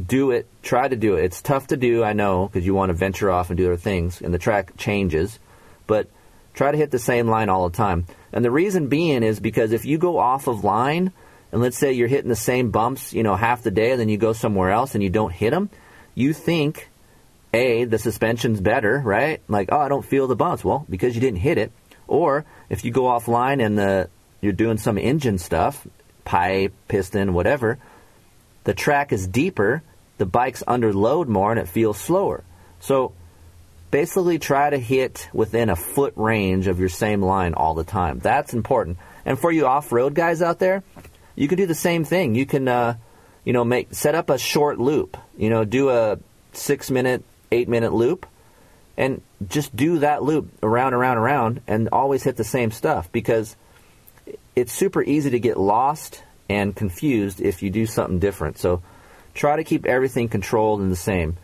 do 0.00 0.30
it. 0.30 0.46
Try 0.62 0.88
to 0.88 0.96
do 0.96 1.16
it. 1.16 1.24
It's 1.24 1.42
tough 1.42 1.68
to 1.68 1.76
do, 1.76 2.02
I 2.02 2.12
know, 2.12 2.46
because 2.46 2.66
you 2.66 2.74
want 2.74 2.90
to 2.90 2.94
venture 2.94 3.30
off 3.30 3.50
and 3.50 3.56
do 3.56 3.66
other 3.66 3.76
things, 3.76 4.20
and 4.20 4.34
the 4.34 4.38
track 4.38 4.76
changes. 4.76 5.38
But 5.86 6.08
try 6.54 6.72
to 6.72 6.78
hit 6.78 6.90
the 6.90 6.98
same 6.98 7.28
line 7.28 7.48
all 7.48 7.68
the 7.68 7.76
time. 7.76 8.06
And 8.32 8.44
the 8.44 8.50
reason 8.50 8.88
being 8.88 9.22
is 9.22 9.38
because 9.40 9.72
if 9.72 9.84
you 9.84 9.98
go 9.98 10.18
off 10.18 10.46
of 10.46 10.64
line, 10.64 11.12
and 11.54 11.62
let's 11.62 11.78
say 11.78 11.92
you're 11.92 12.08
hitting 12.08 12.28
the 12.28 12.34
same 12.34 12.72
bumps, 12.72 13.12
you 13.12 13.22
know, 13.22 13.36
half 13.36 13.62
the 13.62 13.70
day, 13.70 13.92
and 13.92 14.00
then 14.00 14.08
you 14.08 14.16
go 14.16 14.32
somewhere 14.32 14.72
else 14.72 14.96
and 14.96 15.04
you 15.04 15.08
don't 15.08 15.32
hit 15.32 15.50
them, 15.50 15.70
you 16.16 16.32
think 16.32 16.90
a, 17.52 17.84
the 17.84 17.96
suspension's 17.96 18.60
better, 18.60 18.98
right? 18.98 19.40
Like, 19.46 19.68
oh, 19.70 19.78
I 19.78 19.88
don't 19.88 20.04
feel 20.04 20.26
the 20.26 20.34
bumps. 20.34 20.64
Well, 20.64 20.84
because 20.90 21.14
you 21.14 21.20
didn't 21.20 21.38
hit 21.38 21.56
it. 21.56 21.70
Or 22.08 22.44
if 22.68 22.84
you 22.84 22.90
go 22.90 23.04
offline 23.04 23.64
and 23.64 23.78
the 23.78 24.10
you're 24.40 24.52
doing 24.52 24.78
some 24.78 24.98
engine 24.98 25.38
stuff, 25.38 25.86
pipe, 26.24 26.74
piston, 26.88 27.34
whatever, 27.34 27.78
the 28.64 28.74
track 28.74 29.12
is 29.12 29.28
deeper 29.28 29.84
the 30.18 30.26
bike's 30.26 30.64
under 30.66 30.92
load 30.92 31.28
more 31.28 31.52
and 31.52 31.60
it 31.60 31.68
feels 31.68 31.98
slower. 31.98 32.42
So 32.80 33.12
basically 33.92 34.40
try 34.40 34.70
to 34.70 34.78
hit 34.78 35.28
within 35.32 35.70
a 35.70 35.76
foot 35.76 36.14
range 36.16 36.66
of 36.66 36.80
your 36.80 36.88
same 36.88 37.22
line 37.22 37.54
all 37.54 37.74
the 37.74 37.84
time. 37.84 38.18
That's 38.18 38.54
important. 38.54 38.98
And 39.24 39.38
for 39.38 39.52
you 39.52 39.66
off-road 39.66 40.14
guys 40.14 40.42
out 40.42 40.58
there, 40.58 40.82
you 41.36 41.48
can 41.48 41.58
do 41.58 41.66
the 41.66 41.74
same 41.74 42.04
thing. 42.04 42.34
You 42.34 42.46
can, 42.46 42.68
uh, 42.68 42.96
you 43.44 43.52
know, 43.52 43.64
make 43.64 43.94
set 43.94 44.14
up 44.14 44.30
a 44.30 44.38
short 44.38 44.78
loop. 44.78 45.16
You 45.36 45.50
know, 45.50 45.64
do 45.64 45.90
a 45.90 46.18
six-minute, 46.52 47.24
eight-minute 47.50 47.92
loop, 47.92 48.26
and 48.96 49.20
just 49.46 49.74
do 49.74 49.98
that 49.98 50.22
loop 50.22 50.50
around, 50.62 50.94
around, 50.94 51.18
around, 51.18 51.60
and 51.66 51.88
always 51.90 52.22
hit 52.22 52.36
the 52.36 52.44
same 52.44 52.70
stuff 52.70 53.10
because 53.10 53.56
it's 54.54 54.72
super 54.72 55.02
easy 55.02 55.30
to 55.30 55.40
get 55.40 55.58
lost 55.58 56.22
and 56.48 56.74
confused 56.74 57.40
if 57.40 57.62
you 57.62 57.70
do 57.70 57.86
something 57.86 58.18
different. 58.18 58.58
So 58.58 58.82
try 59.34 59.56
to 59.56 59.64
keep 59.64 59.86
everything 59.86 60.28
controlled 60.28 60.80
and 60.80 60.92
the 60.92 60.96
same. 60.96 61.36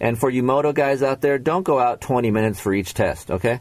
And 0.00 0.18
for 0.18 0.30
you 0.30 0.42
moto 0.42 0.72
guys 0.72 1.02
out 1.02 1.20
there, 1.20 1.38
don't 1.38 1.62
go 1.62 1.78
out 1.78 2.00
20 2.00 2.30
minutes 2.30 2.60
for 2.60 2.72
each 2.74 2.94
test, 2.94 3.30
okay? 3.30 3.60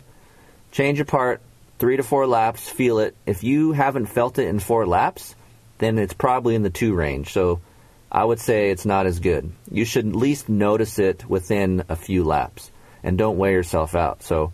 Change 0.72 0.98
your 0.98 1.06
part, 1.06 1.42
three 1.80 1.98
to 1.98 2.04
four 2.04 2.25
laps, 2.25 2.70
feel 2.70 3.00
it. 3.00 3.16
If 3.25 3.44
you 3.44 3.74
haven't 3.74 4.08
felt 4.08 4.40
it 4.40 4.48
in 4.48 4.60
four 4.60 4.88
laps, 4.88 5.36
then 5.84 5.98
it's 5.98 6.13
probably 6.13 6.56
in 6.56 6.63
the 6.63 6.70
two 6.70 6.94
range. 6.96 7.34
So 7.34 7.60
I 8.12 8.24
would 8.24 8.40
say 8.40 8.70
it's 8.70 8.86
not 8.86 9.06
as 9.06 9.20
good. 9.20 9.52
You 9.72 9.86
should 9.86 10.08
at 10.08 10.16
least 10.16 10.48
notice 10.48 11.00
it 11.00 11.28
within 11.28 11.84
a 11.90 11.96
few 11.96 12.24
laps, 12.24 12.72
and 13.04 13.18
don't 13.18 13.38
wear 13.38 13.52
yourself 13.52 13.96
out. 13.96 14.24
So 14.24 14.54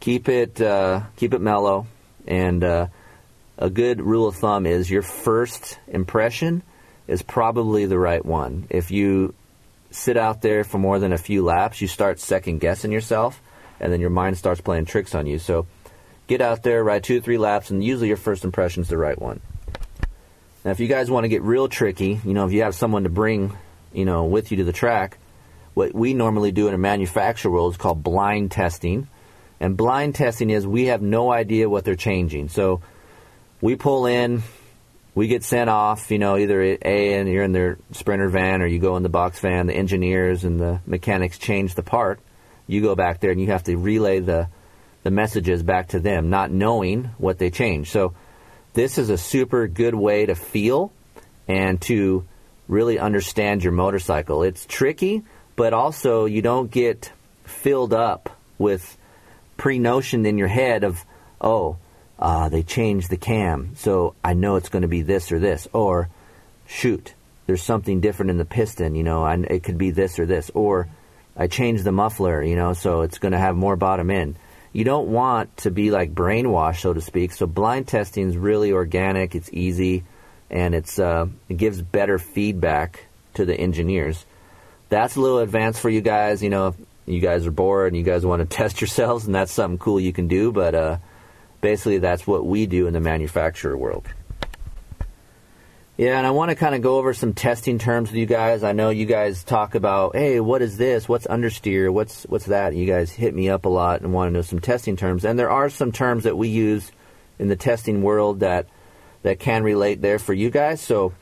keep 0.00 0.28
it 0.28 0.60
uh, 0.60 1.02
keep 1.16 1.34
it 1.34 1.40
mellow, 1.40 1.86
and 2.26 2.62
uh, 2.62 2.86
a 3.58 3.70
good 3.70 4.00
rule 4.00 4.28
of 4.28 4.36
thumb 4.36 4.66
is 4.66 4.90
your 4.90 5.02
first 5.02 5.78
impression 5.88 6.62
is 7.08 7.22
probably 7.22 7.86
the 7.86 7.98
right 7.98 8.24
one. 8.24 8.66
If 8.70 8.90
you 8.90 9.34
sit 9.90 10.16
out 10.16 10.40
there 10.40 10.64
for 10.64 10.78
more 10.78 10.98
than 10.98 11.12
a 11.12 11.18
few 11.18 11.44
laps, 11.44 11.80
you 11.80 11.88
start 11.88 12.20
second 12.20 12.60
guessing 12.60 12.92
yourself, 12.92 13.42
and 13.80 13.92
then 13.92 14.00
your 14.00 14.10
mind 14.10 14.38
starts 14.38 14.60
playing 14.60 14.86
tricks 14.86 15.14
on 15.14 15.26
you. 15.26 15.38
So 15.38 15.66
get 16.28 16.40
out 16.40 16.62
there, 16.62 16.82
ride 16.82 17.04
two 17.04 17.18
or 17.18 17.20
three 17.20 17.38
laps, 17.38 17.70
and 17.70 17.84
usually 17.84 18.08
your 18.08 18.16
first 18.16 18.44
impression 18.44 18.82
is 18.82 18.88
the 18.88 18.96
right 18.96 19.20
one. 19.20 19.40
Now, 20.64 20.70
if 20.70 20.80
you 20.80 20.86
guys 20.86 21.10
want 21.10 21.24
to 21.24 21.28
get 21.28 21.42
real 21.42 21.68
tricky, 21.68 22.20
you 22.24 22.34
know, 22.34 22.46
if 22.46 22.52
you 22.52 22.62
have 22.62 22.74
someone 22.74 23.02
to 23.02 23.08
bring, 23.08 23.56
you 23.92 24.04
know, 24.04 24.24
with 24.24 24.50
you 24.50 24.58
to 24.58 24.64
the 24.64 24.72
track, 24.72 25.18
what 25.74 25.94
we 25.94 26.14
normally 26.14 26.52
do 26.52 26.68
in 26.68 26.74
a 26.74 26.78
manufacturer 26.78 27.50
world 27.50 27.72
is 27.72 27.76
called 27.76 28.02
blind 28.02 28.52
testing. 28.52 29.08
And 29.58 29.76
blind 29.76 30.14
testing 30.14 30.50
is 30.50 30.66
we 30.66 30.86
have 30.86 31.02
no 31.02 31.32
idea 31.32 31.68
what 31.68 31.84
they're 31.84 31.96
changing. 31.96 32.48
So 32.48 32.80
we 33.60 33.74
pull 33.74 34.06
in, 34.06 34.42
we 35.14 35.26
get 35.26 35.42
sent 35.42 35.68
off, 35.68 36.10
you 36.10 36.18
know, 36.18 36.36
either 36.36 36.60
A, 36.62 37.14
and 37.14 37.28
you're 37.28 37.44
in 37.44 37.52
their 37.52 37.78
sprinter 37.90 38.28
van 38.28 38.62
or 38.62 38.66
you 38.66 38.78
go 38.78 38.96
in 38.96 39.02
the 39.02 39.08
box 39.08 39.40
van, 39.40 39.66
the 39.66 39.74
engineers 39.74 40.44
and 40.44 40.60
the 40.60 40.80
mechanics 40.86 41.38
change 41.38 41.74
the 41.74 41.82
part. 41.82 42.20
You 42.68 42.82
go 42.82 42.94
back 42.94 43.20
there 43.20 43.30
and 43.30 43.40
you 43.40 43.48
have 43.48 43.64
to 43.64 43.76
relay 43.76 44.20
the, 44.20 44.48
the 45.02 45.10
messages 45.10 45.62
back 45.62 45.88
to 45.88 46.00
them, 46.00 46.30
not 46.30 46.52
knowing 46.52 47.10
what 47.18 47.38
they 47.38 47.50
changed. 47.50 47.90
So 47.90 48.14
this 48.74 48.98
is 48.98 49.10
a 49.10 49.18
super 49.18 49.66
good 49.66 49.94
way 49.94 50.26
to 50.26 50.34
feel 50.34 50.92
and 51.48 51.80
to 51.82 52.26
really 52.68 52.98
understand 52.98 53.62
your 53.62 53.72
motorcycle. 53.72 54.42
It's 54.42 54.64
tricky, 54.66 55.22
but 55.56 55.72
also 55.72 56.24
you 56.24 56.42
don't 56.42 56.70
get 56.70 57.12
filled 57.44 57.92
up 57.92 58.30
with 58.58 58.96
pre 59.56 59.78
notion 59.78 60.24
in 60.26 60.38
your 60.38 60.48
head 60.48 60.84
of, 60.84 61.04
oh, 61.40 61.76
uh, 62.18 62.48
they 62.48 62.62
changed 62.62 63.10
the 63.10 63.16
cam, 63.16 63.74
so 63.76 64.14
I 64.22 64.34
know 64.34 64.56
it's 64.56 64.68
going 64.68 64.82
to 64.82 64.88
be 64.88 65.02
this 65.02 65.32
or 65.32 65.40
this. 65.40 65.66
Or, 65.72 66.08
shoot, 66.66 67.14
there's 67.46 67.62
something 67.62 68.00
different 68.00 68.30
in 68.30 68.38
the 68.38 68.44
piston, 68.44 68.94
you 68.94 69.02
know, 69.02 69.26
and 69.26 69.44
it 69.46 69.64
could 69.64 69.76
be 69.76 69.90
this 69.90 70.18
or 70.18 70.26
this. 70.26 70.50
Or, 70.54 70.88
I 71.36 71.48
changed 71.48 71.84
the 71.84 71.92
muffler, 71.92 72.42
you 72.42 72.56
know, 72.56 72.74
so 72.74 73.02
it's 73.02 73.18
going 73.18 73.32
to 73.32 73.38
have 73.38 73.56
more 73.56 73.76
bottom 73.76 74.10
end. 74.10 74.36
You 74.72 74.84
don't 74.84 75.08
want 75.08 75.56
to 75.58 75.70
be 75.70 75.90
like 75.90 76.14
brainwashed, 76.14 76.80
so 76.80 76.92
to 76.92 77.00
speak. 77.00 77.32
So 77.32 77.46
blind 77.46 77.88
testing 77.88 78.28
is 78.28 78.36
really 78.36 78.72
organic. 78.72 79.34
It's 79.34 79.50
easy, 79.52 80.04
and 80.50 80.74
it's 80.74 80.98
uh, 80.98 81.26
it 81.48 81.56
gives 81.56 81.82
better 81.82 82.18
feedback 82.18 83.06
to 83.34 83.44
the 83.44 83.54
engineers. 83.54 84.24
That's 84.88 85.16
a 85.16 85.20
little 85.20 85.38
advanced 85.38 85.80
for 85.80 85.90
you 85.90 86.00
guys. 86.00 86.42
You 86.42 86.50
know, 86.50 86.68
if 86.68 86.76
you 87.06 87.20
guys 87.20 87.46
are 87.46 87.50
bored 87.50 87.88
and 87.92 87.96
you 87.96 88.02
guys 88.02 88.24
want 88.24 88.40
to 88.40 88.46
test 88.56 88.80
yourselves, 88.80 89.26
and 89.26 89.34
that's 89.34 89.52
something 89.52 89.78
cool 89.78 90.00
you 90.00 90.12
can 90.12 90.28
do. 90.28 90.52
But 90.52 90.74
uh, 90.74 90.96
basically 91.62 91.98
that's 91.98 92.26
what 92.26 92.44
we 92.44 92.66
do 92.66 92.86
in 92.86 92.92
the 92.92 93.00
manufacturer 93.00 93.76
world. 93.76 94.06
Yeah, 95.98 96.16
and 96.16 96.26
I 96.26 96.30
want 96.30 96.48
to 96.48 96.54
kind 96.54 96.74
of 96.74 96.80
go 96.80 96.96
over 96.96 97.12
some 97.12 97.34
testing 97.34 97.78
terms 97.78 98.08
with 98.08 98.16
you 98.16 98.24
guys. 98.24 98.64
I 98.64 98.72
know 98.72 98.88
you 98.88 99.04
guys 99.04 99.44
talk 99.44 99.74
about, 99.74 100.16
hey, 100.16 100.40
what 100.40 100.62
is 100.62 100.78
this? 100.78 101.06
What's 101.06 101.26
understeer? 101.26 101.92
What's 101.92 102.22
what's 102.24 102.46
that? 102.46 102.74
You 102.74 102.86
guys 102.86 103.10
hit 103.10 103.34
me 103.34 103.50
up 103.50 103.66
a 103.66 103.68
lot 103.68 104.00
and 104.00 104.10
want 104.10 104.28
to 104.28 104.32
know 104.32 104.40
some 104.40 104.58
testing 104.58 104.96
terms. 104.96 105.26
And 105.26 105.38
there 105.38 105.50
are 105.50 105.68
some 105.68 105.92
terms 105.92 106.24
that 106.24 106.38
we 106.38 106.48
use 106.48 106.90
in 107.38 107.48
the 107.48 107.56
testing 107.56 108.02
world 108.02 108.40
that 108.40 108.68
that 109.22 109.38
can 109.38 109.64
relate 109.64 110.00
there 110.00 110.18
for 110.18 110.32
you 110.32 110.48
guys. 110.48 110.80
So 110.80 111.12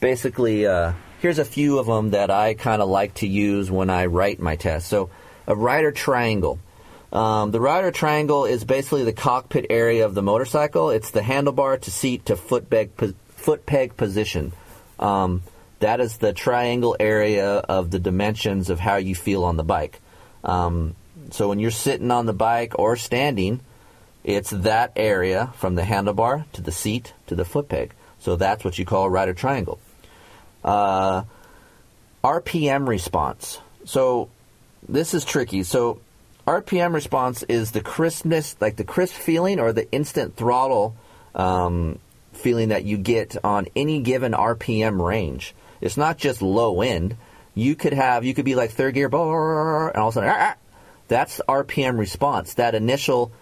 basically, 0.00 0.66
uh, 0.66 0.94
here's 1.20 1.38
a 1.38 1.44
few 1.44 1.78
of 1.78 1.86
them 1.86 2.10
that 2.10 2.32
I 2.32 2.54
kind 2.54 2.82
of 2.82 2.88
like 2.88 3.14
to 3.14 3.28
use 3.28 3.70
when 3.70 3.90
I 3.90 4.06
write 4.06 4.40
my 4.40 4.56
test. 4.56 4.88
So 4.88 5.10
a 5.46 5.54
rider 5.54 5.92
triangle. 5.92 6.58
Um, 7.12 7.52
the 7.52 7.60
rider 7.60 7.92
triangle 7.92 8.44
is 8.44 8.64
basically 8.64 9.04
the 9.04 9.12
cockpit 9.12 9.66
area 9.70 10.04
of 10.04 10.14
the 10.14 10.22
motorcycle. 10.22 10.90
It's 10.90 11.12
the 11.12 11.20
handlebar 11.20 11.80
to 11.82 11.90
seat 11.92 12.26
to 12.26 12.36
foot 12.36 12.68
peg, 12.68 12.90
foot 13.40 13.66
peg 13.66 13.96
position. 13.96 14.52
Um, 14.98 15.42
that 15.80 16.00
is 16.00 16.18
the 16.18 16.32
triangle 16.32 16.96
area 17.00 17.56
of 17.56 17.90
the 17.90 17.98
dimensions 17.98 18.70
of 18.70 18.78
how 18.78 18.96
you 18.96 19.14
feel 19.14 19.44
on 19.44 19.56
the 19.56 19.64
bike. 19.64 19.98
Um, 20.44 20.94
so 21.30 21.48
when 21.48 21.58
you're 21.58 21.70
sitting 21.70 22.10
on 22.10 22.26
the 22.26 22.32
bike 22.34 22.78
or 22.78 22.96
standing, 22.96 23.60
it's 24.24 24.50
that 24.50 24.92
area 24.96 25.52
from 25.56 25.74
the 25.74 25.82
handlebar 25.82 26.44
to 26.52 26.60
the 26.60 26.72
seat 26.72 27.14
to 27.26 27.34
the 27.34 27.44
foot 27.44 27.68
peg. 27.68 27.94
So 28.20 28.36
that's 28.36 28.64
what 28.64 28.78
you 28.78 28.84
call 28.84 29.04
a 29.04 29.10
rider 29.10 29.32
triangle. 29.32 29.80
Uh, 30.62 31.22
RPM 32.22 32.86
response. 32.86 33.58
So 33.86 34.28
this 34.86 35.14
is 35.14 35.24
tricky. 35.24 35.62
So 35.62 36.00
RPM 36.46 36.92
response 36.92 37.42
is 37.44 37.70
the 37.70 37.80
crispness, 37.80 38.56
like 38.60 38.76
the 38.76 38.84
crisp 38.84 39.14
feeling 39.14 39.58
or 39.58 39.72
the 39.72 39.90
instant 39.90 40.36
throttle 40.36 40.94
um, 41.34 41.98
feeling 42.40 42.70
that 42.70 42.84
you 42.84 42.96
get 42.96 43.36
on 43.44 43.66
any 43.76 44.00
given 44.00 44.32
RPM 44.32 45.04
range. 45.04 45.54
It's 45.80 45.96
not 45.96 46.18
just 46.18 46.42
low 46.42 46.82
end. 46.82 47.16
You 47.54 47.74
could 47.74 47.92
have, 47.92 48.24
you 48.24 48.34
could 48.34 48.44
be 48.44 48.54
like 48.54 48.70
third 48.70 48.94
gear, 48.94 49.06
and 49.06 49.14
all 49.14 50.08
of 50.08 50.12
a 50.12 50.12
sudden, 50.12 50.30
ah, 50.30 50.54
ah. 50.54 50.56
that's 51.08 51.40
RPM 51.48 51.98
response. 51.98 52.54
That 52.54 52.74
initial, 52.74 53.32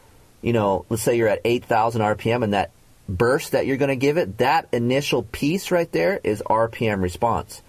you 0.42 0.52
know, 0.52 0.84
let's 0.88 1.02
say 1.02 1.16
you're 1.16 1.28
at 1.28 1.40
8,000 1.44 2.00
RPM 2.02 2.44
and 2.44 2.52
that 2.54 2.70
burst 3.08 3.52
that 3.52 3.66
you're 3.66 3.76
going 3.76 3.88
to 3.88 3.96
give 3.96 4.18
it, 4.18 4.38
that 4.38 4.68
initial 4.72 5.22
piece 5.22 5.70
right 5.70 5.90
there 5.92 6.20
is 6.22 6.42
RPM 6.48 7.02
response. 7.02 7.62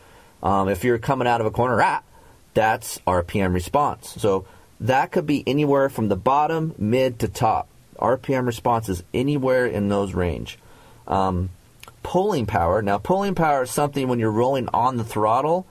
Um, 0.43 0.69
if 0.69 0.83
you're 0.83 0.99
coming 0.99 1.27
out 1.27 1.41
of 1.41 1.47
a 1.47 1.51
corner, 1.51 1.81
ah, 1.81 2.01
that's 2.53 2.99
RPM 2.99 3.53
response. 3.53 4.15
So 4.17 4.45
that 4.81 5.11
could 5.11 5.25
be 5.25 5.43
anywhere 5.45 5.89
from 5.89 6.07
the 6.07 6.15
bottom, 6.15 6.73
mid 6.77 7.19
to 7.19 7.27
top. 7.27 7.67
RPM 7.97 8.45
response 8.45 8.87
is 8.89 9.03
anywhere 9.13 9.65
in 9.65 9.89
those 9.89 10.13
range. 10.13 10.57
Um, 11.09 11.49
pulling 12.03 12.45
power. 12.45 12.81
Now, 12.81 12.97
pulling 12.97 13.35
power 13.35 13.63
is 13.63 13.71
something 13.71 14.07
when 14.07 14.19
you're 14.19 14.31
rolling 14.31 14.69
on 14.69 14.97
the 14.97 15.03
throttle 15.03 15.67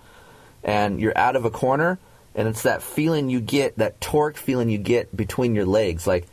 and 0.63 1.01
you're 1.01 1.17
out 1.17 1.37
of 1.37 1.45
a 1.45 1.51
corner, 1.51 1.99
and 2.35 2.49
it's 2.49 2.63
that 2.63 2.83
feeling 2.83 3.31
you 3.31 3.41
get, 3.41 3.79
that 3.79 4.01
torque 4.01 4.37
feeling 4.37 4.69
you 4.69 4.79
get 4.79 5.17
between 5.17 5.55
your 5.55 5.65
legs. 5.65 6.07
Like 6.07 6.27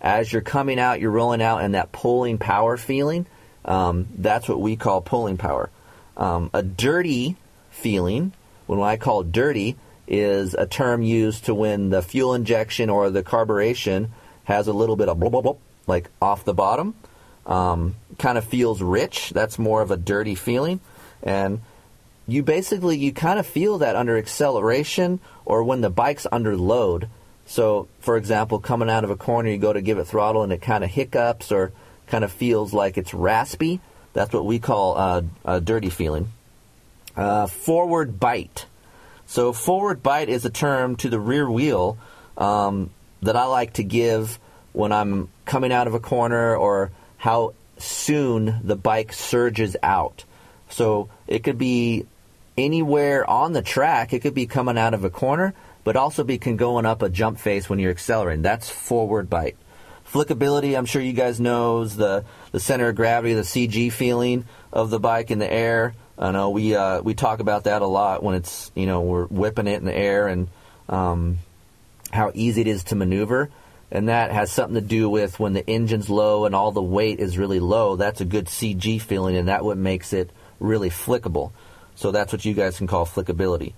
as 0.00 0.32
you're 0.32 0.42
coming 0.42 0.78
out, 0.78 1.00
you're 1.00 1.10
rolling 1.10 1.42
out, 1.42 1.62
and 1.62 1.74
that 1.74 1.92
pulling 1.92 2.38
power 2.38 2.76
feeling. 2.76 3.26
Um, 3.64 4.08
that's 4.16 4.48
what 4.48 4.60
we 4.60 4.76
call 4.76 5.00
pulling 5.00 5.36
power. 5.36 5.70
Um, 6.16 6.50
a 6.52 6.62
dirty 6.62 7.36
feeling, 7.70 8.32
when 8.66 8.80
I 8.80 8.96
call 8.96 9.22
dirty, 9.22 9.76
is 10.08 10.54
a 10.54 10.66
term 10.66 11.02
used 11.02 11.44
to 11.44 11.54
when 11.54 11.90
the 11.90 12.02
fuel 12.02 12.34
injection 12.34 12.90
or 12.90 13.10
the 13.10 13.22
carburation 13.22 14.08
has 14.44 14.66
a 14.66 14.72
little 14.72 14.96
bit 14.96 15.08
of 15.08 15.20
blah, 15.20 15.30
blah, 15.30 15.40
blah, 15.40 15.56
like 15.86 16.10
off 16.20 16.44
the 16.44 16.54
bottom. 16.54 16.94
Um, 17.46 17.94
kind 18.18 18.38
of 18.38 18.44
feels 18.44 18.80
rich. 18.80 19.30
That's 19.30 19.58
more 19.58 19.82
of 19.82 19.90
a 19.90 19.96
dirty 19.96 20.34
feeling. 20.34 20.80
And 21.22 21.60
you 22.26 22.42
basically, 22.42 22.96
you 22.98 23.12
kind 23.12 23.38
of 23.38 23.46
feel 23.46 23.78
that 23.78 23.96
under 23.96 24.16
acceleration 24.16 25.20
or 25.44 25.64
when 25.64 25.80
the 25.80 25.90
bike's 25.90 26.26
under 26.30 26.56
load. 26.56 27.08
So, 27.46 27.88
for 28.00 28.16
example, 28.16 28.60
coming 28.60 28.88
out 28.88 29.04
of 29.04 29.10
a 29.10 29.16
corner, 29.16 29.50
you 29.50 29.58
go 29.58 29.72
to 29.72 29.82
give 29.82 29.98
it 29.98 30.04
throttle 30.04 30.42
and 30.42 30.52
it 30.52 30.62
kind 30.62 30.84
of 30.84 30.90
hiccups 30.90 31.50
or 31.50 31.72
kind 32.06 32.24
of 32.24 32.32
feels 32.32 32.72
like 32.72 32.96
it's 32.96 33.12
raspy. 33.12 33.80
That's 34.12 34.32
what 34.32 34.44
we 34.44 34.58
call 34.58 34.96
uh, 34.96 35.22
a 35.44 35.60
dirty 35.60 35.90
feeling. 35.90 36.32
Uh, 37.16 37.46
forward 37.46 38.20
bite. 38.20 38.66
So 39.26 39.52
forward 39.52 40.02
bite 40.02 40.28
is 40.28 40.44
a 40.44 40.50
term 40.50 40.96
to 40.96 41.08
the 41.08 41.20
rear 41.20 41.50
wheel 41.50 41.98
um, 42.36 42.90
that 43.22 43.36
I 43.36 43.44
like 43.44 43.74
to 43.74 43.84
give 43.84 44.38
when 44.72 44.92
I'm 44.92 45.28
coming 45.44 45.72
out 45.72 45.86
of 45.86 45.94
a 45.94 46.00
corner 46.00 46.56
or 46.56 46.90
how 47.16 47.54
soon 47.82 48.60
the 48.62 48.76
bike 48.76 49.12
surges 49.12 49.76
out. 49.82 50.24
So 50.68 51.10
it 51.26 51.40
could 51.44 51.58
be 51.58 52.06
anywhere 52.56 53.28
on 53.28 53.52
the 53.52 53.62
track. 53.62 54.12
It 54.12 54.20
could 54.20 54.34
be 54.34 54.46
coming 54.46 54.78
out 54.78 54.94
of 54.94 55.04
a 55.04 55.10
corner, 55.10 55.54
but 55.84 55.96
also 55.96 56.24
be 56.24 56.38
can 56.38 56.56
going 56.56 56.86
up 56.86 57.02
a 57.02 57.08
jump 57.08 57.38
face 57.38 57.68
when 57.68 57.78
you're 57.78 57.90
accelerating. 57.90 58.42
That's 58.42 58.70
forward 58.70 59.28
bite. 59.28 59.56
Flickability, 60.10 60.76
I'm 60.76 60.84
sure 60.84 61.00
you 61.00 61.14
guys 61.14 61.40
knows 61.40 61.96
the 61.96 62.24
the 62.50 62.60
center 62.60 62.88
of 62.88 62.96
gravity, 62.96 63.34
the 63.34 63.42
CG 63.42 63.90
feeling 63.92 64.44
of 64.72 64.90
the 64.90 65.00
bike 65.00 65.30
in 65.30 65.38
the 65.38 65.50
air. 65.50 65.94
I 66.18 66.30
know 66.32 66.50
we 66.50 66.74
uh, 66.74 67.00
we 67.00 67.14
talk 67.14 67.40
about 67.40 67.64
that 67.64 67.80
a 67.80 67.86
lot 67.86 68.22
when 68.22 68.34
it's 68.34 68.70
you 68.74 68.86
know 68.86 69.00
we're 69.00 69.24
whipping 69.26 69.66
it 69.66 69.76
in 69.76 69.86
the 69.86 69.96
air 69.96 70.28
and 70.28 70.48
um, 70.88 71.38
how 72.12 72.30
easy 72.34 72.60
it 72.60 72.66
is 72.66 72.84
to 72.84 72.94
maneuver, 72.94 73.50
and 73.92 74.08
that 74.08 74.32
has 74.32 74.50
something 74.50 74.74
to 74.74 74.80
do 74.80 75.08
with 75.10 75.38
when 75.38 75.52
the 75.52 75.68
engine's 75.68 76.08
low 76.08 76.46
and 76.46 76.54
all 76.54 76.72
the 76.72 76.82
weight 76.82 77.20
is 77.20 77.36
really 77.36 77.60
low. 77.60 77.94
That's 77.94 78.22
a 78.22 78.24
good 78.24 78.46
CG 78.46 79.02
feeling, 79.02 79.36
and 79.36 79.48
that 79.48 79.66
what 79.66 79.76
makes 79.76 80.14
it 80.14 80.30
really 80.58 80.88
flickable. 80.88 81.52
So 81.94 82.10
that's 82.10 82.32
what 82.32 82.42
you 82.46 82.54
guys 82.54 82.78
can 82.78 82.86
call 82.86 83.04
flickability. 83.04 83.74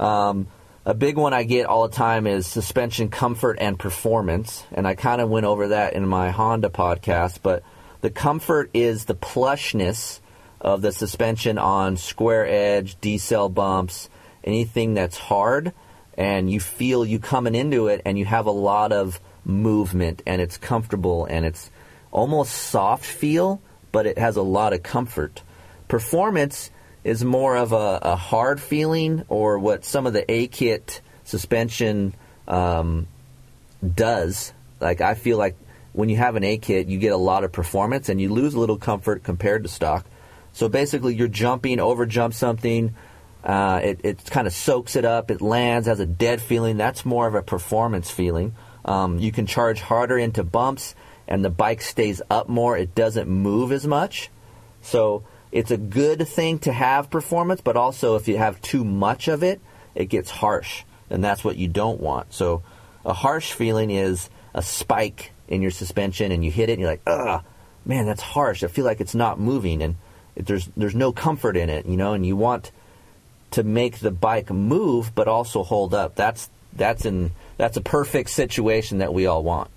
Um, 0.00 0.48
a 0.84 0.92
big 0.92 1.16
one 1.16 1.32
I 1.32 1.44
get 1.44 1.66
all 1.66 1.86
the 1.86 1.94
time 1.94 2.26
is 2.26 2.48
suspension 2.48 3.10
comfort 3.10 3.58
and 3.60 3.78
performance, 3.78 4.64
and 4.72 4.88
I 4.88 4.96
kind 4.96 5.20
of 5.20 5.30
went 5.30 5.46
over 5.46 5.68
that 5.68 5.92
in 5.92 6.04
my 6.04 6.30
Honda 6.30 6.68
podcast. 6.68 7.38
But 7.40 7.62
the 8.00 8.10
comfort 8.10 8.70
is 8.74 9.04
the 9.04 9.14
plushness 9.14 10.18
of 10.60 10.82
the 10.82 10.90
suspension 10.90 11.58
on 11.58 11.96
square 11.96 12.44
edge, 12.44 13.00
decel 13.00 13.54
bumps, 13.54 14.10
anything 14.42 14.94
that's 14.94 15.16
hard, 15.16 15.72
and 16.18 16.50
you 16.50 16.58
feel 16.58 17.06
you 17.06 17.20
coming 17.20 17.54
into 17.54 17.86
it, 17.86 18.02
and 18.04 18.18
you 18.18 18.24
have 18.24 18.46
a 18.46 18.50
lot 18.50 18.90
of 18.90 19.20
movement, 19.44 20.22
and 20.26 20.40
it's 20.40 20.56
comfortable, 20.56 21.26
and 21.26 21.44
it's 21.44 21.70
almost 22.10 22.52
soft 22.52 23.04
feel, 23.04 23.60
but 23.92 24.06
it 24.06 24.18
has 24.18 24.36
a 24.36 24.42
lot 24.42 24.72
of 24.72 24.82
comfort. 24.82 25.42
Performance 25.88 26.70
is 27.02 27.24
more 27.24 27.56
of 27.56 27.72
a, 27.72 27.98
a 28.02 28.16
hard 28.16 28.60
feeling, 28.60 29.24
or 29.28 29.58
what 29.58 29.84
some 29.84 30.06
of 30.06 30.12
the 30.12 30.30
A 30.30 30.46
kit 30.46 31.00
suspension 31.24 32.14
um, 32.48 33.06
does. 33.94 34.52
Like 34.80 35.00
I 35.00 35.14
feel 35.14 35.38
like 35.38 35.56
when 35.92 36.08
you 36.08 36.16
have 36.16 36.36
an 36.36 36.44
A 36.44 36.58
kit, 36.58 36.88
you 36.88 36.98
get 36.98 37.12
a 37.12 37.16
lot 37.16 37.44
of 37.44 37.52
performance 37.52 38.08
and 38.08 38.20
you 38.20 38.32
lose 38.32 38.54
a 38.54 38.60
little 38.60 38.78
comfort 38.78 39.22
compared 39.22 39.62
to 39.62 39.68
stock. 39.68 40.06
So 40.52 40.68
basically, 40.68 41.14
you're 41.14 41.28
jumping, 41.28 41.80
over 41.80 42.06
jump 42.06 42.34
something. 42.34 42.94
Uh, 43.42 43.80
it 43.82 44.00
it 44.04 44.24
kind 44.30 44.46
of 44.46 44.54
soaks 44.54 44.96
it 44.96 45.04
up. 45.04 45.30
It 45.30 45.40
lands, 45.40 45.86
has 45.86 46.00
a 46.00 46.06
dead 46.06 46.40
feeling. 46.40 46.76
That's 46.76 47.04
more 47.04 47.26
of 47.26 47.34
a 47.34 47.42
performance 47.42 48.10
feeling. 48.10 48.54
Um, 48.84 49.18
you 49.18 49.32
can 49.32 49.46
charge 49.46 49.80
harder 49.80 50.18
into 50.18 50.44
bumps, 50.44 50.94
and 51.26 51.44
the 51.44 51.50
bike 51.50 51.80
stays 51.80 52.20
up 52.30 52.48
more. 52.48 52.76
It 52.76 52.94
doesn't 52.94 53.28
move 53.28 53.72
as 53.72 53.86
much. 53.86 54.30
So 54.82 55.24
it's 55.52 55.70
a 55.70 55.76
good 55.76 56.26
thing 56.28 56.58
to 56.60 56.72
have 56.72 57.10
performance, 57.10 57.60
but 57.60 57.76
also 57.76 58.16
if 58.16 58.28
you 58.28 58.36
have 58.36 58.60
too 58.60 58.84
much 58.84 59.28
of 59.28 59.42
it, 59.42 59.60
it 59.94 60.06
gets 60.06 60.30
harsh, 60.30 60.84
and 61.08 61.22
that's 61.22 61.44
what 61.44 61.56
you 61.56 61.68
don't 61.68 62.00
want. 62.00 62.32
So 62.34 62.62
a 63.04 63.12
harsh 63.12 63.52
feeling 63.52 63.90
is 63.90 64.28
a 64.52 64.62
spike 64.62 65.32
in 65.48 65.62
your 65.62 65.70
suspension, 65.70 66.32
and 66.32 66.44
you 66.44 66.50
hit 66.50 66.68
it, 66.68 66.72
and 66.72 66.80
you're 66.80 66.90
like, 66.90 67.02
ugh, 67.06 67.42
man, 67.84 68.06
that's 68.06 68.22
harsh. 68.22 68.64
I 68.64 68.66
feel 68.66 68.84
like 68.84 69.00
it's 69.00 69.14
not 69.14 69.38
moving, 69.38 69.82
and 69.82 69.96
there's 70.34 70.68
there's 70.76 70.94
no 70.94 71.12
comfort 71.12 71.56
in 71.56 71.70
it, 71.70 71.86
you 71.86 71.96
know. 71.96 72.12
And 72.12 72.26
you 72.26 72.36
want 72.36 72.72
to 73.52 73.62
make 73.62 73.98
the 73.98 74.10
bike 74.10 74.50
move, 74.50 75.14
but 75.14 75.28
also 75.28 75.62
hold 75.62 75.94
up. 75.94 76.16
That's 76.16 76.50
that's 76.72 77.04
in 77.04 77.30
that's 77.56 77.76
a 77.76 77.82
perfect 77.82 78.30
situation 78.30 78.98
that 78.98 79.14
we 79.14 79.26
all 79.26 79.42
want. 79.42 79.70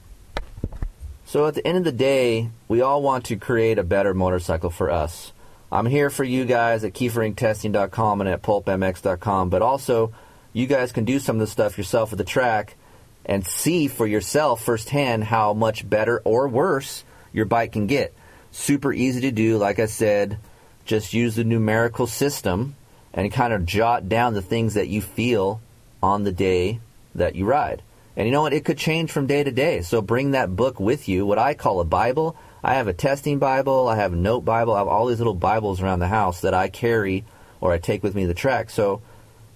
So 1.25 1.45
at 1.45 1.55
the 1.55 1.67
end 1.67 1.77
of 1.77 1.83
the 1.83 1.91
day, 1.91 2.49
we 2.67 2.81
all 2.81 3.01
want 3.01 3.25
to 3.25 3.35
create 3.35 3.77
a 3.77 3.83
better 3.83 4.13
motorcycle 4.13 4.69
for 4.69 4.89
us. 4.89 5.33
I'm 5.69 5.85
here 5.85 6.09
for 6.09 6.23
you 6.23 6.45
guys 6.45 6.85
at 6.85 6.93
keeferinctesting.com 6.93 8.21
and 8.21 8.29
at 8.29 8.41
pulpmx.com, 8.41 9.49
but 9.49 9.61
also 9.61 10.13
you 10.53 10.65
guys 10.67 10.93
can 10.93 11.03
do 11.03 11.19
some 11.19 11.35
of 11.35 11.39
the 11.41 11.47
stuff 11.47 11.77
yourself 11.77 12.13
at 12.13 12.17
the 12.17 12.23
track 12.23 12.77
and 13.25 13.45
see 13.45 13.89
for 13.89 14.07
yourself 14.07 14.63
firsthand 14.63 15.25
how 15.25 15.53
much 15.53 15.87
better 15.87 16.21
or 16.23 16.47
worse 16.47 17.03
your 17.33 17.45
bike 17.45 17.73
can 17.73 17.87
get. 17.87 18.13
Super 18.51 18.93
easy 18.93 19.21
to 19.21 19.31
do, 19.31 19.57
like 19.57 19.79
I 19.79 19.87
said, 19.87 20.39
just 20.85 21.13
use 21.13 21.35
the 21.35 21.43
numerical 21.43 22.07
system 22.07 22.75
and 23.13 23.31
kind 23.33 23.51
of 23.51 23.65
jot 23.65 24.07
down 24.07 24.33
the 24.33 24.41
things 24.41 24.75
that 24.75 24.87
you 24.87 25.01
feel 25.01 25.59
on 26.01 26.23
the 26.23 26.31
day 26.31 26.79
that 27.17 27.35
you 27.35 27.45
ride. 27.45 27.83
And 28.15 28.25
you 28.25 28.31
know 28.31 28.41
what? 28.41 28.53
It 28.53 28.65
could 28.65 28.77
change 28.79 29.11
from 29.11 29.27
day 29.27 29.43
to 29.43 29.51
day. 29.51 29.81
So 29.81 30.01
bring 30.01 30.31
that 30.31 30.55
book 30.55 30.79
with 30.79 31.07
you, 31.07 31.25
what 31.25 31.37
I 31.37 31.53
call 31.53 31.81
a 31.81 31.85
Bible. 31.85 32.35
I 32.63 32.73
have 32.73 32.87
a 32.87 32.93
testing 32.93 33.37
Bible, 33.37 33.87
I 33.87 33.95
have 33.95 34.13
a 34.13 34.15
note 34.15 34.41
Bible, 34.41 34.73
I 34.73 34.79
have 34.79 34.87
all 34.87 35.05
these 35.05 35.19
little 35.19 35.35
Bibles 35.35 35.79
around 35.79 35.99
the 35.99 36.07
house 36.07 36.41
that 36.41 36.55
I 36.55 36.69
carry 36.69 37.23
or 37.61 37.71
I 37.71 37.77
take 37.77 38.01
with 38.01 38.15
me 38.15 38.23
to 38.23 38.27
the 38.27 38.33
track. 38.33 38.71
So 38.71 39.01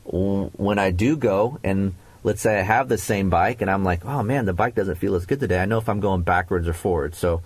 when 0.05 0.77
I 0.77 0.91
do 0.91 1.17
go 1.17 1.59
and 1.63 1.95
let's 2.23 2.41
say 2.41 2.59
I 2.59 2.61
have 2.61 2.87
the 2.87 2.97
same 2.97 3.29
bike 3.29 3.61
and 3.61 3.71
I'm 3.71 3.83
like, 3.83 4.05
oh 4.05 4.21
man, 4.21 4.45
the 4.45 4.53
bike 4.53 4.75
doesn't 4.75 4.95
feel 4.95 5.15
as 5.15 5.25
good 5.25 5.39
today. 5.39 5.59
I 5.59 5.65
know 5.65 5.79
if 5.79 5.89
I'm 5.89 5.99
going 5.99 6.21
backwards 6.21 6.67
or 6.67 6.73
forwards. 6.73 7.17
So 7.17 7.41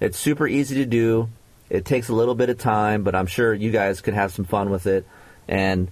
it's 0.00 0.18
super 0.18 0.48
easy 0.48 0.76
to 0.76 0.86
do. 0.86 1.28
It 1.68 1.84
takes 1.84 2.08
a 2.08 2.14
little 2.14 2.34
bit 2.34 2.48
of 2.48 2.58
time, 2.58 3.04
but 3.04 3.14
I'm 3.14 3.26
sure 3.26 3.52
you 3.52 3.70
guys 3.70 4.00
could 4.00 4.14
have 4.14 4.32
some 4.32 4.46
fun 4.46 4.70
with 4.70 4.86
it. 4.86 5.06
And, 5.46 5.90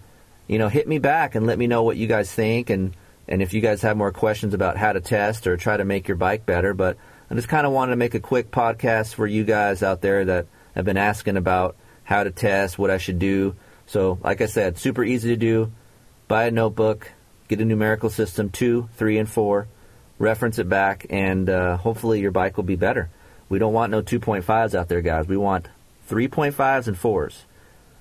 you 0.48 0.58
know, 0.58 0.68
hit 0.68 0.88
me 0.88 0.98
back 0.98 1.34
and 1.34 1.46
let 1.46 1.58
me 1.58 1.66
know 1.66 1.82
what 1.82 1.96
you 1.96 2.06
guys 2.06 2.32
think 2.32 2.70
and, 2.70 2.94
and 3.28 3.42
if 3.42 3.54
you 3.54 3.60
guys 3.60 3.82
have 3.82 3.96
more 3.96 4.12
questions 4.12 4.54
about 4.54 4.76
how 4.76 4.92
to 4.92 5.00
test 5.00 5.46
or 5.46 5.56
try 5.56 5.76
to 5.76 5.84
make 5.84 6.08
your 6.08 6.16
bike 6.16 6.44
better. 6.44 6.74
But 6.74 6.96
I 7.30 7.34
just 7.34 7.48
kind 7.48 7.66
of 7.66 7.72
wanted 7.72 7.92
to 7.92 7.96
make 7.96 8.14
a 8.14 8.20
quick 8.20 8.50
podcast 8.50 9.14
for 9.14 9.26
you 9.26 9.44
guys 9.44 9.82
out 9.82 10.00
there 10.00 10.24
that 10.24 10.46
have 10.74 10.84
been 10.84 10.96
asking 10.96 11.36
about 11.36 11.76
how 12.04 12.24
to 12.24 12.30
test, 12.30 12.78
what 12.78 12.90
I 12.90 12.98
should 12.98 13.18
do. 13.18 13.54
So, 13.86 14.18
like 14.22 14.40
I 14.40 14.46
said, 14.46 14.78
super 14.78 15.04
easy 15.04 15.30
to 15.30 15.36
do. 15.36 15.72
Buy 16.28 16.44
a 16.44 16.50
notebook, 16.50 17.10
get 17.48 17.60
a 17.60 17.64
numerical 17.64 18.10
system 18.10 18.50
two, 18.50 18.88
three, 18.96 19.18
and 19.18 19.28
four, 19.28 19.68
reference 20.18 20.58
it 20.58 20.68
back, 20.68 21.06
and 21.10 21.48
uh, 21.48 21.76
hopefully 21.76 22.20
your 22.20 22.30
bike 22.30 22.56
will 22.56 22.64
be 22.64 22.76
better. 22.76 23.10
We 23.48 23.58
don't 23.58 23.74
want 23.74 23.90
no 23.90 24.02
2.5s 24.02 24.74
out 24.74 24.88
there, 24.88 25.02
guys. 25.02 25.28
We 25.28 25.36
want 25.36 25.68
3.5s 26.08 26.88
and 26.88 26.96
4s. 26.96 27.42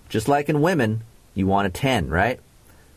Just 0.07 0.27
like 0.27 0.49
in 0.49 0.62
women, 0.62 1.03
you 1.34 1.47
want 1.47 1.67
a 1.67 1.69
10, 1.69 2.10
right? 2.10 2.39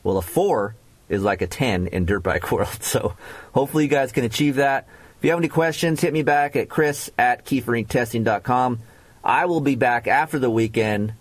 Well, 0.03 0.19
a 0.19 0.23
4 0.23 0.77
is 1.09 1.23
like 1.23 1.43
a 1.43 1.47
10 1.47 1.89
in 1.89 2.07
dirt 2.07 2.23
bike 2.23 2.51
world. 2.53 2.83
So 2.83 3.15
hopefully 3.53 3.85
you 3.85 3.91
guys 3.91 4.13
can 4.13 4.25
achieve 4.25 4.57
that. 4.57 4.89
If 5.19 5.25
you 5.25 5.31
have 5.31 5.41
any 5.41 5.49
questions, 5.49 6.01
hit 6.01 6.13
me 6.13 6.23
back 6.23 6.57
at 6.57 6.69
chris 6.69 7.11
at 7.19 7.47
keeferinctesting.com. 7.47 8.81
I 9.25 9.47
will 9.47 9.63
be 9.63 9.75
back 9.75 10.07
after 10.07 10.39
the 10.39 10.51
weekend, 10.51 11.15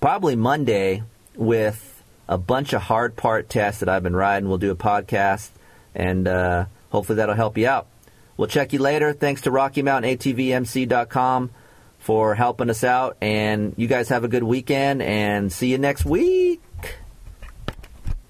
probably 0.00 0.36
Monday, 0.36 1.02
with 1.34 2.04
a 2.28 2.38
bunch 2.38 2.72
of 2.72 2.82
hard 2.82 3.16
part 3.16 3.48
tests 3.48 3.80
that 3.80 3.88
I've 3.88 4.04
been 4.04 4.14
riding. 4.14 4.48
We'll 4.48 4.58
do 4.58 4.70
a 4.70 4.76
podcast, 4.76 5.50
and 5.92 6.28
uh, 6.28 6.66
hopefully 6.90 7.16
that'll 7.16 7.34
help 7.34 7.58
you 7.58 7.66
out. 7.66 7.88
We'll 8.36 8.46
check 8.46 8.72
you 8.72 8.78
later. 8.78 9.12
Thanks 9.12 9.40
to 9.42 9.50
RockyMountainATVMC.com 9.50 11.50
for 11.98 12.36
helping 12.36 12.70
us 12.70 12.84
out. 12.84 13.16
And 13.20 13.74
you 13.76 13.88
guys 13.88 14.08
have 14.08 14.22
a 14.22 14.28
good 14.28 14.44
weekend, 14.44 15.02
and 15.02 15.52
see 15.52 15.68
you 15.68 15.78
next 15.78 16.04
week. 16.04 16.61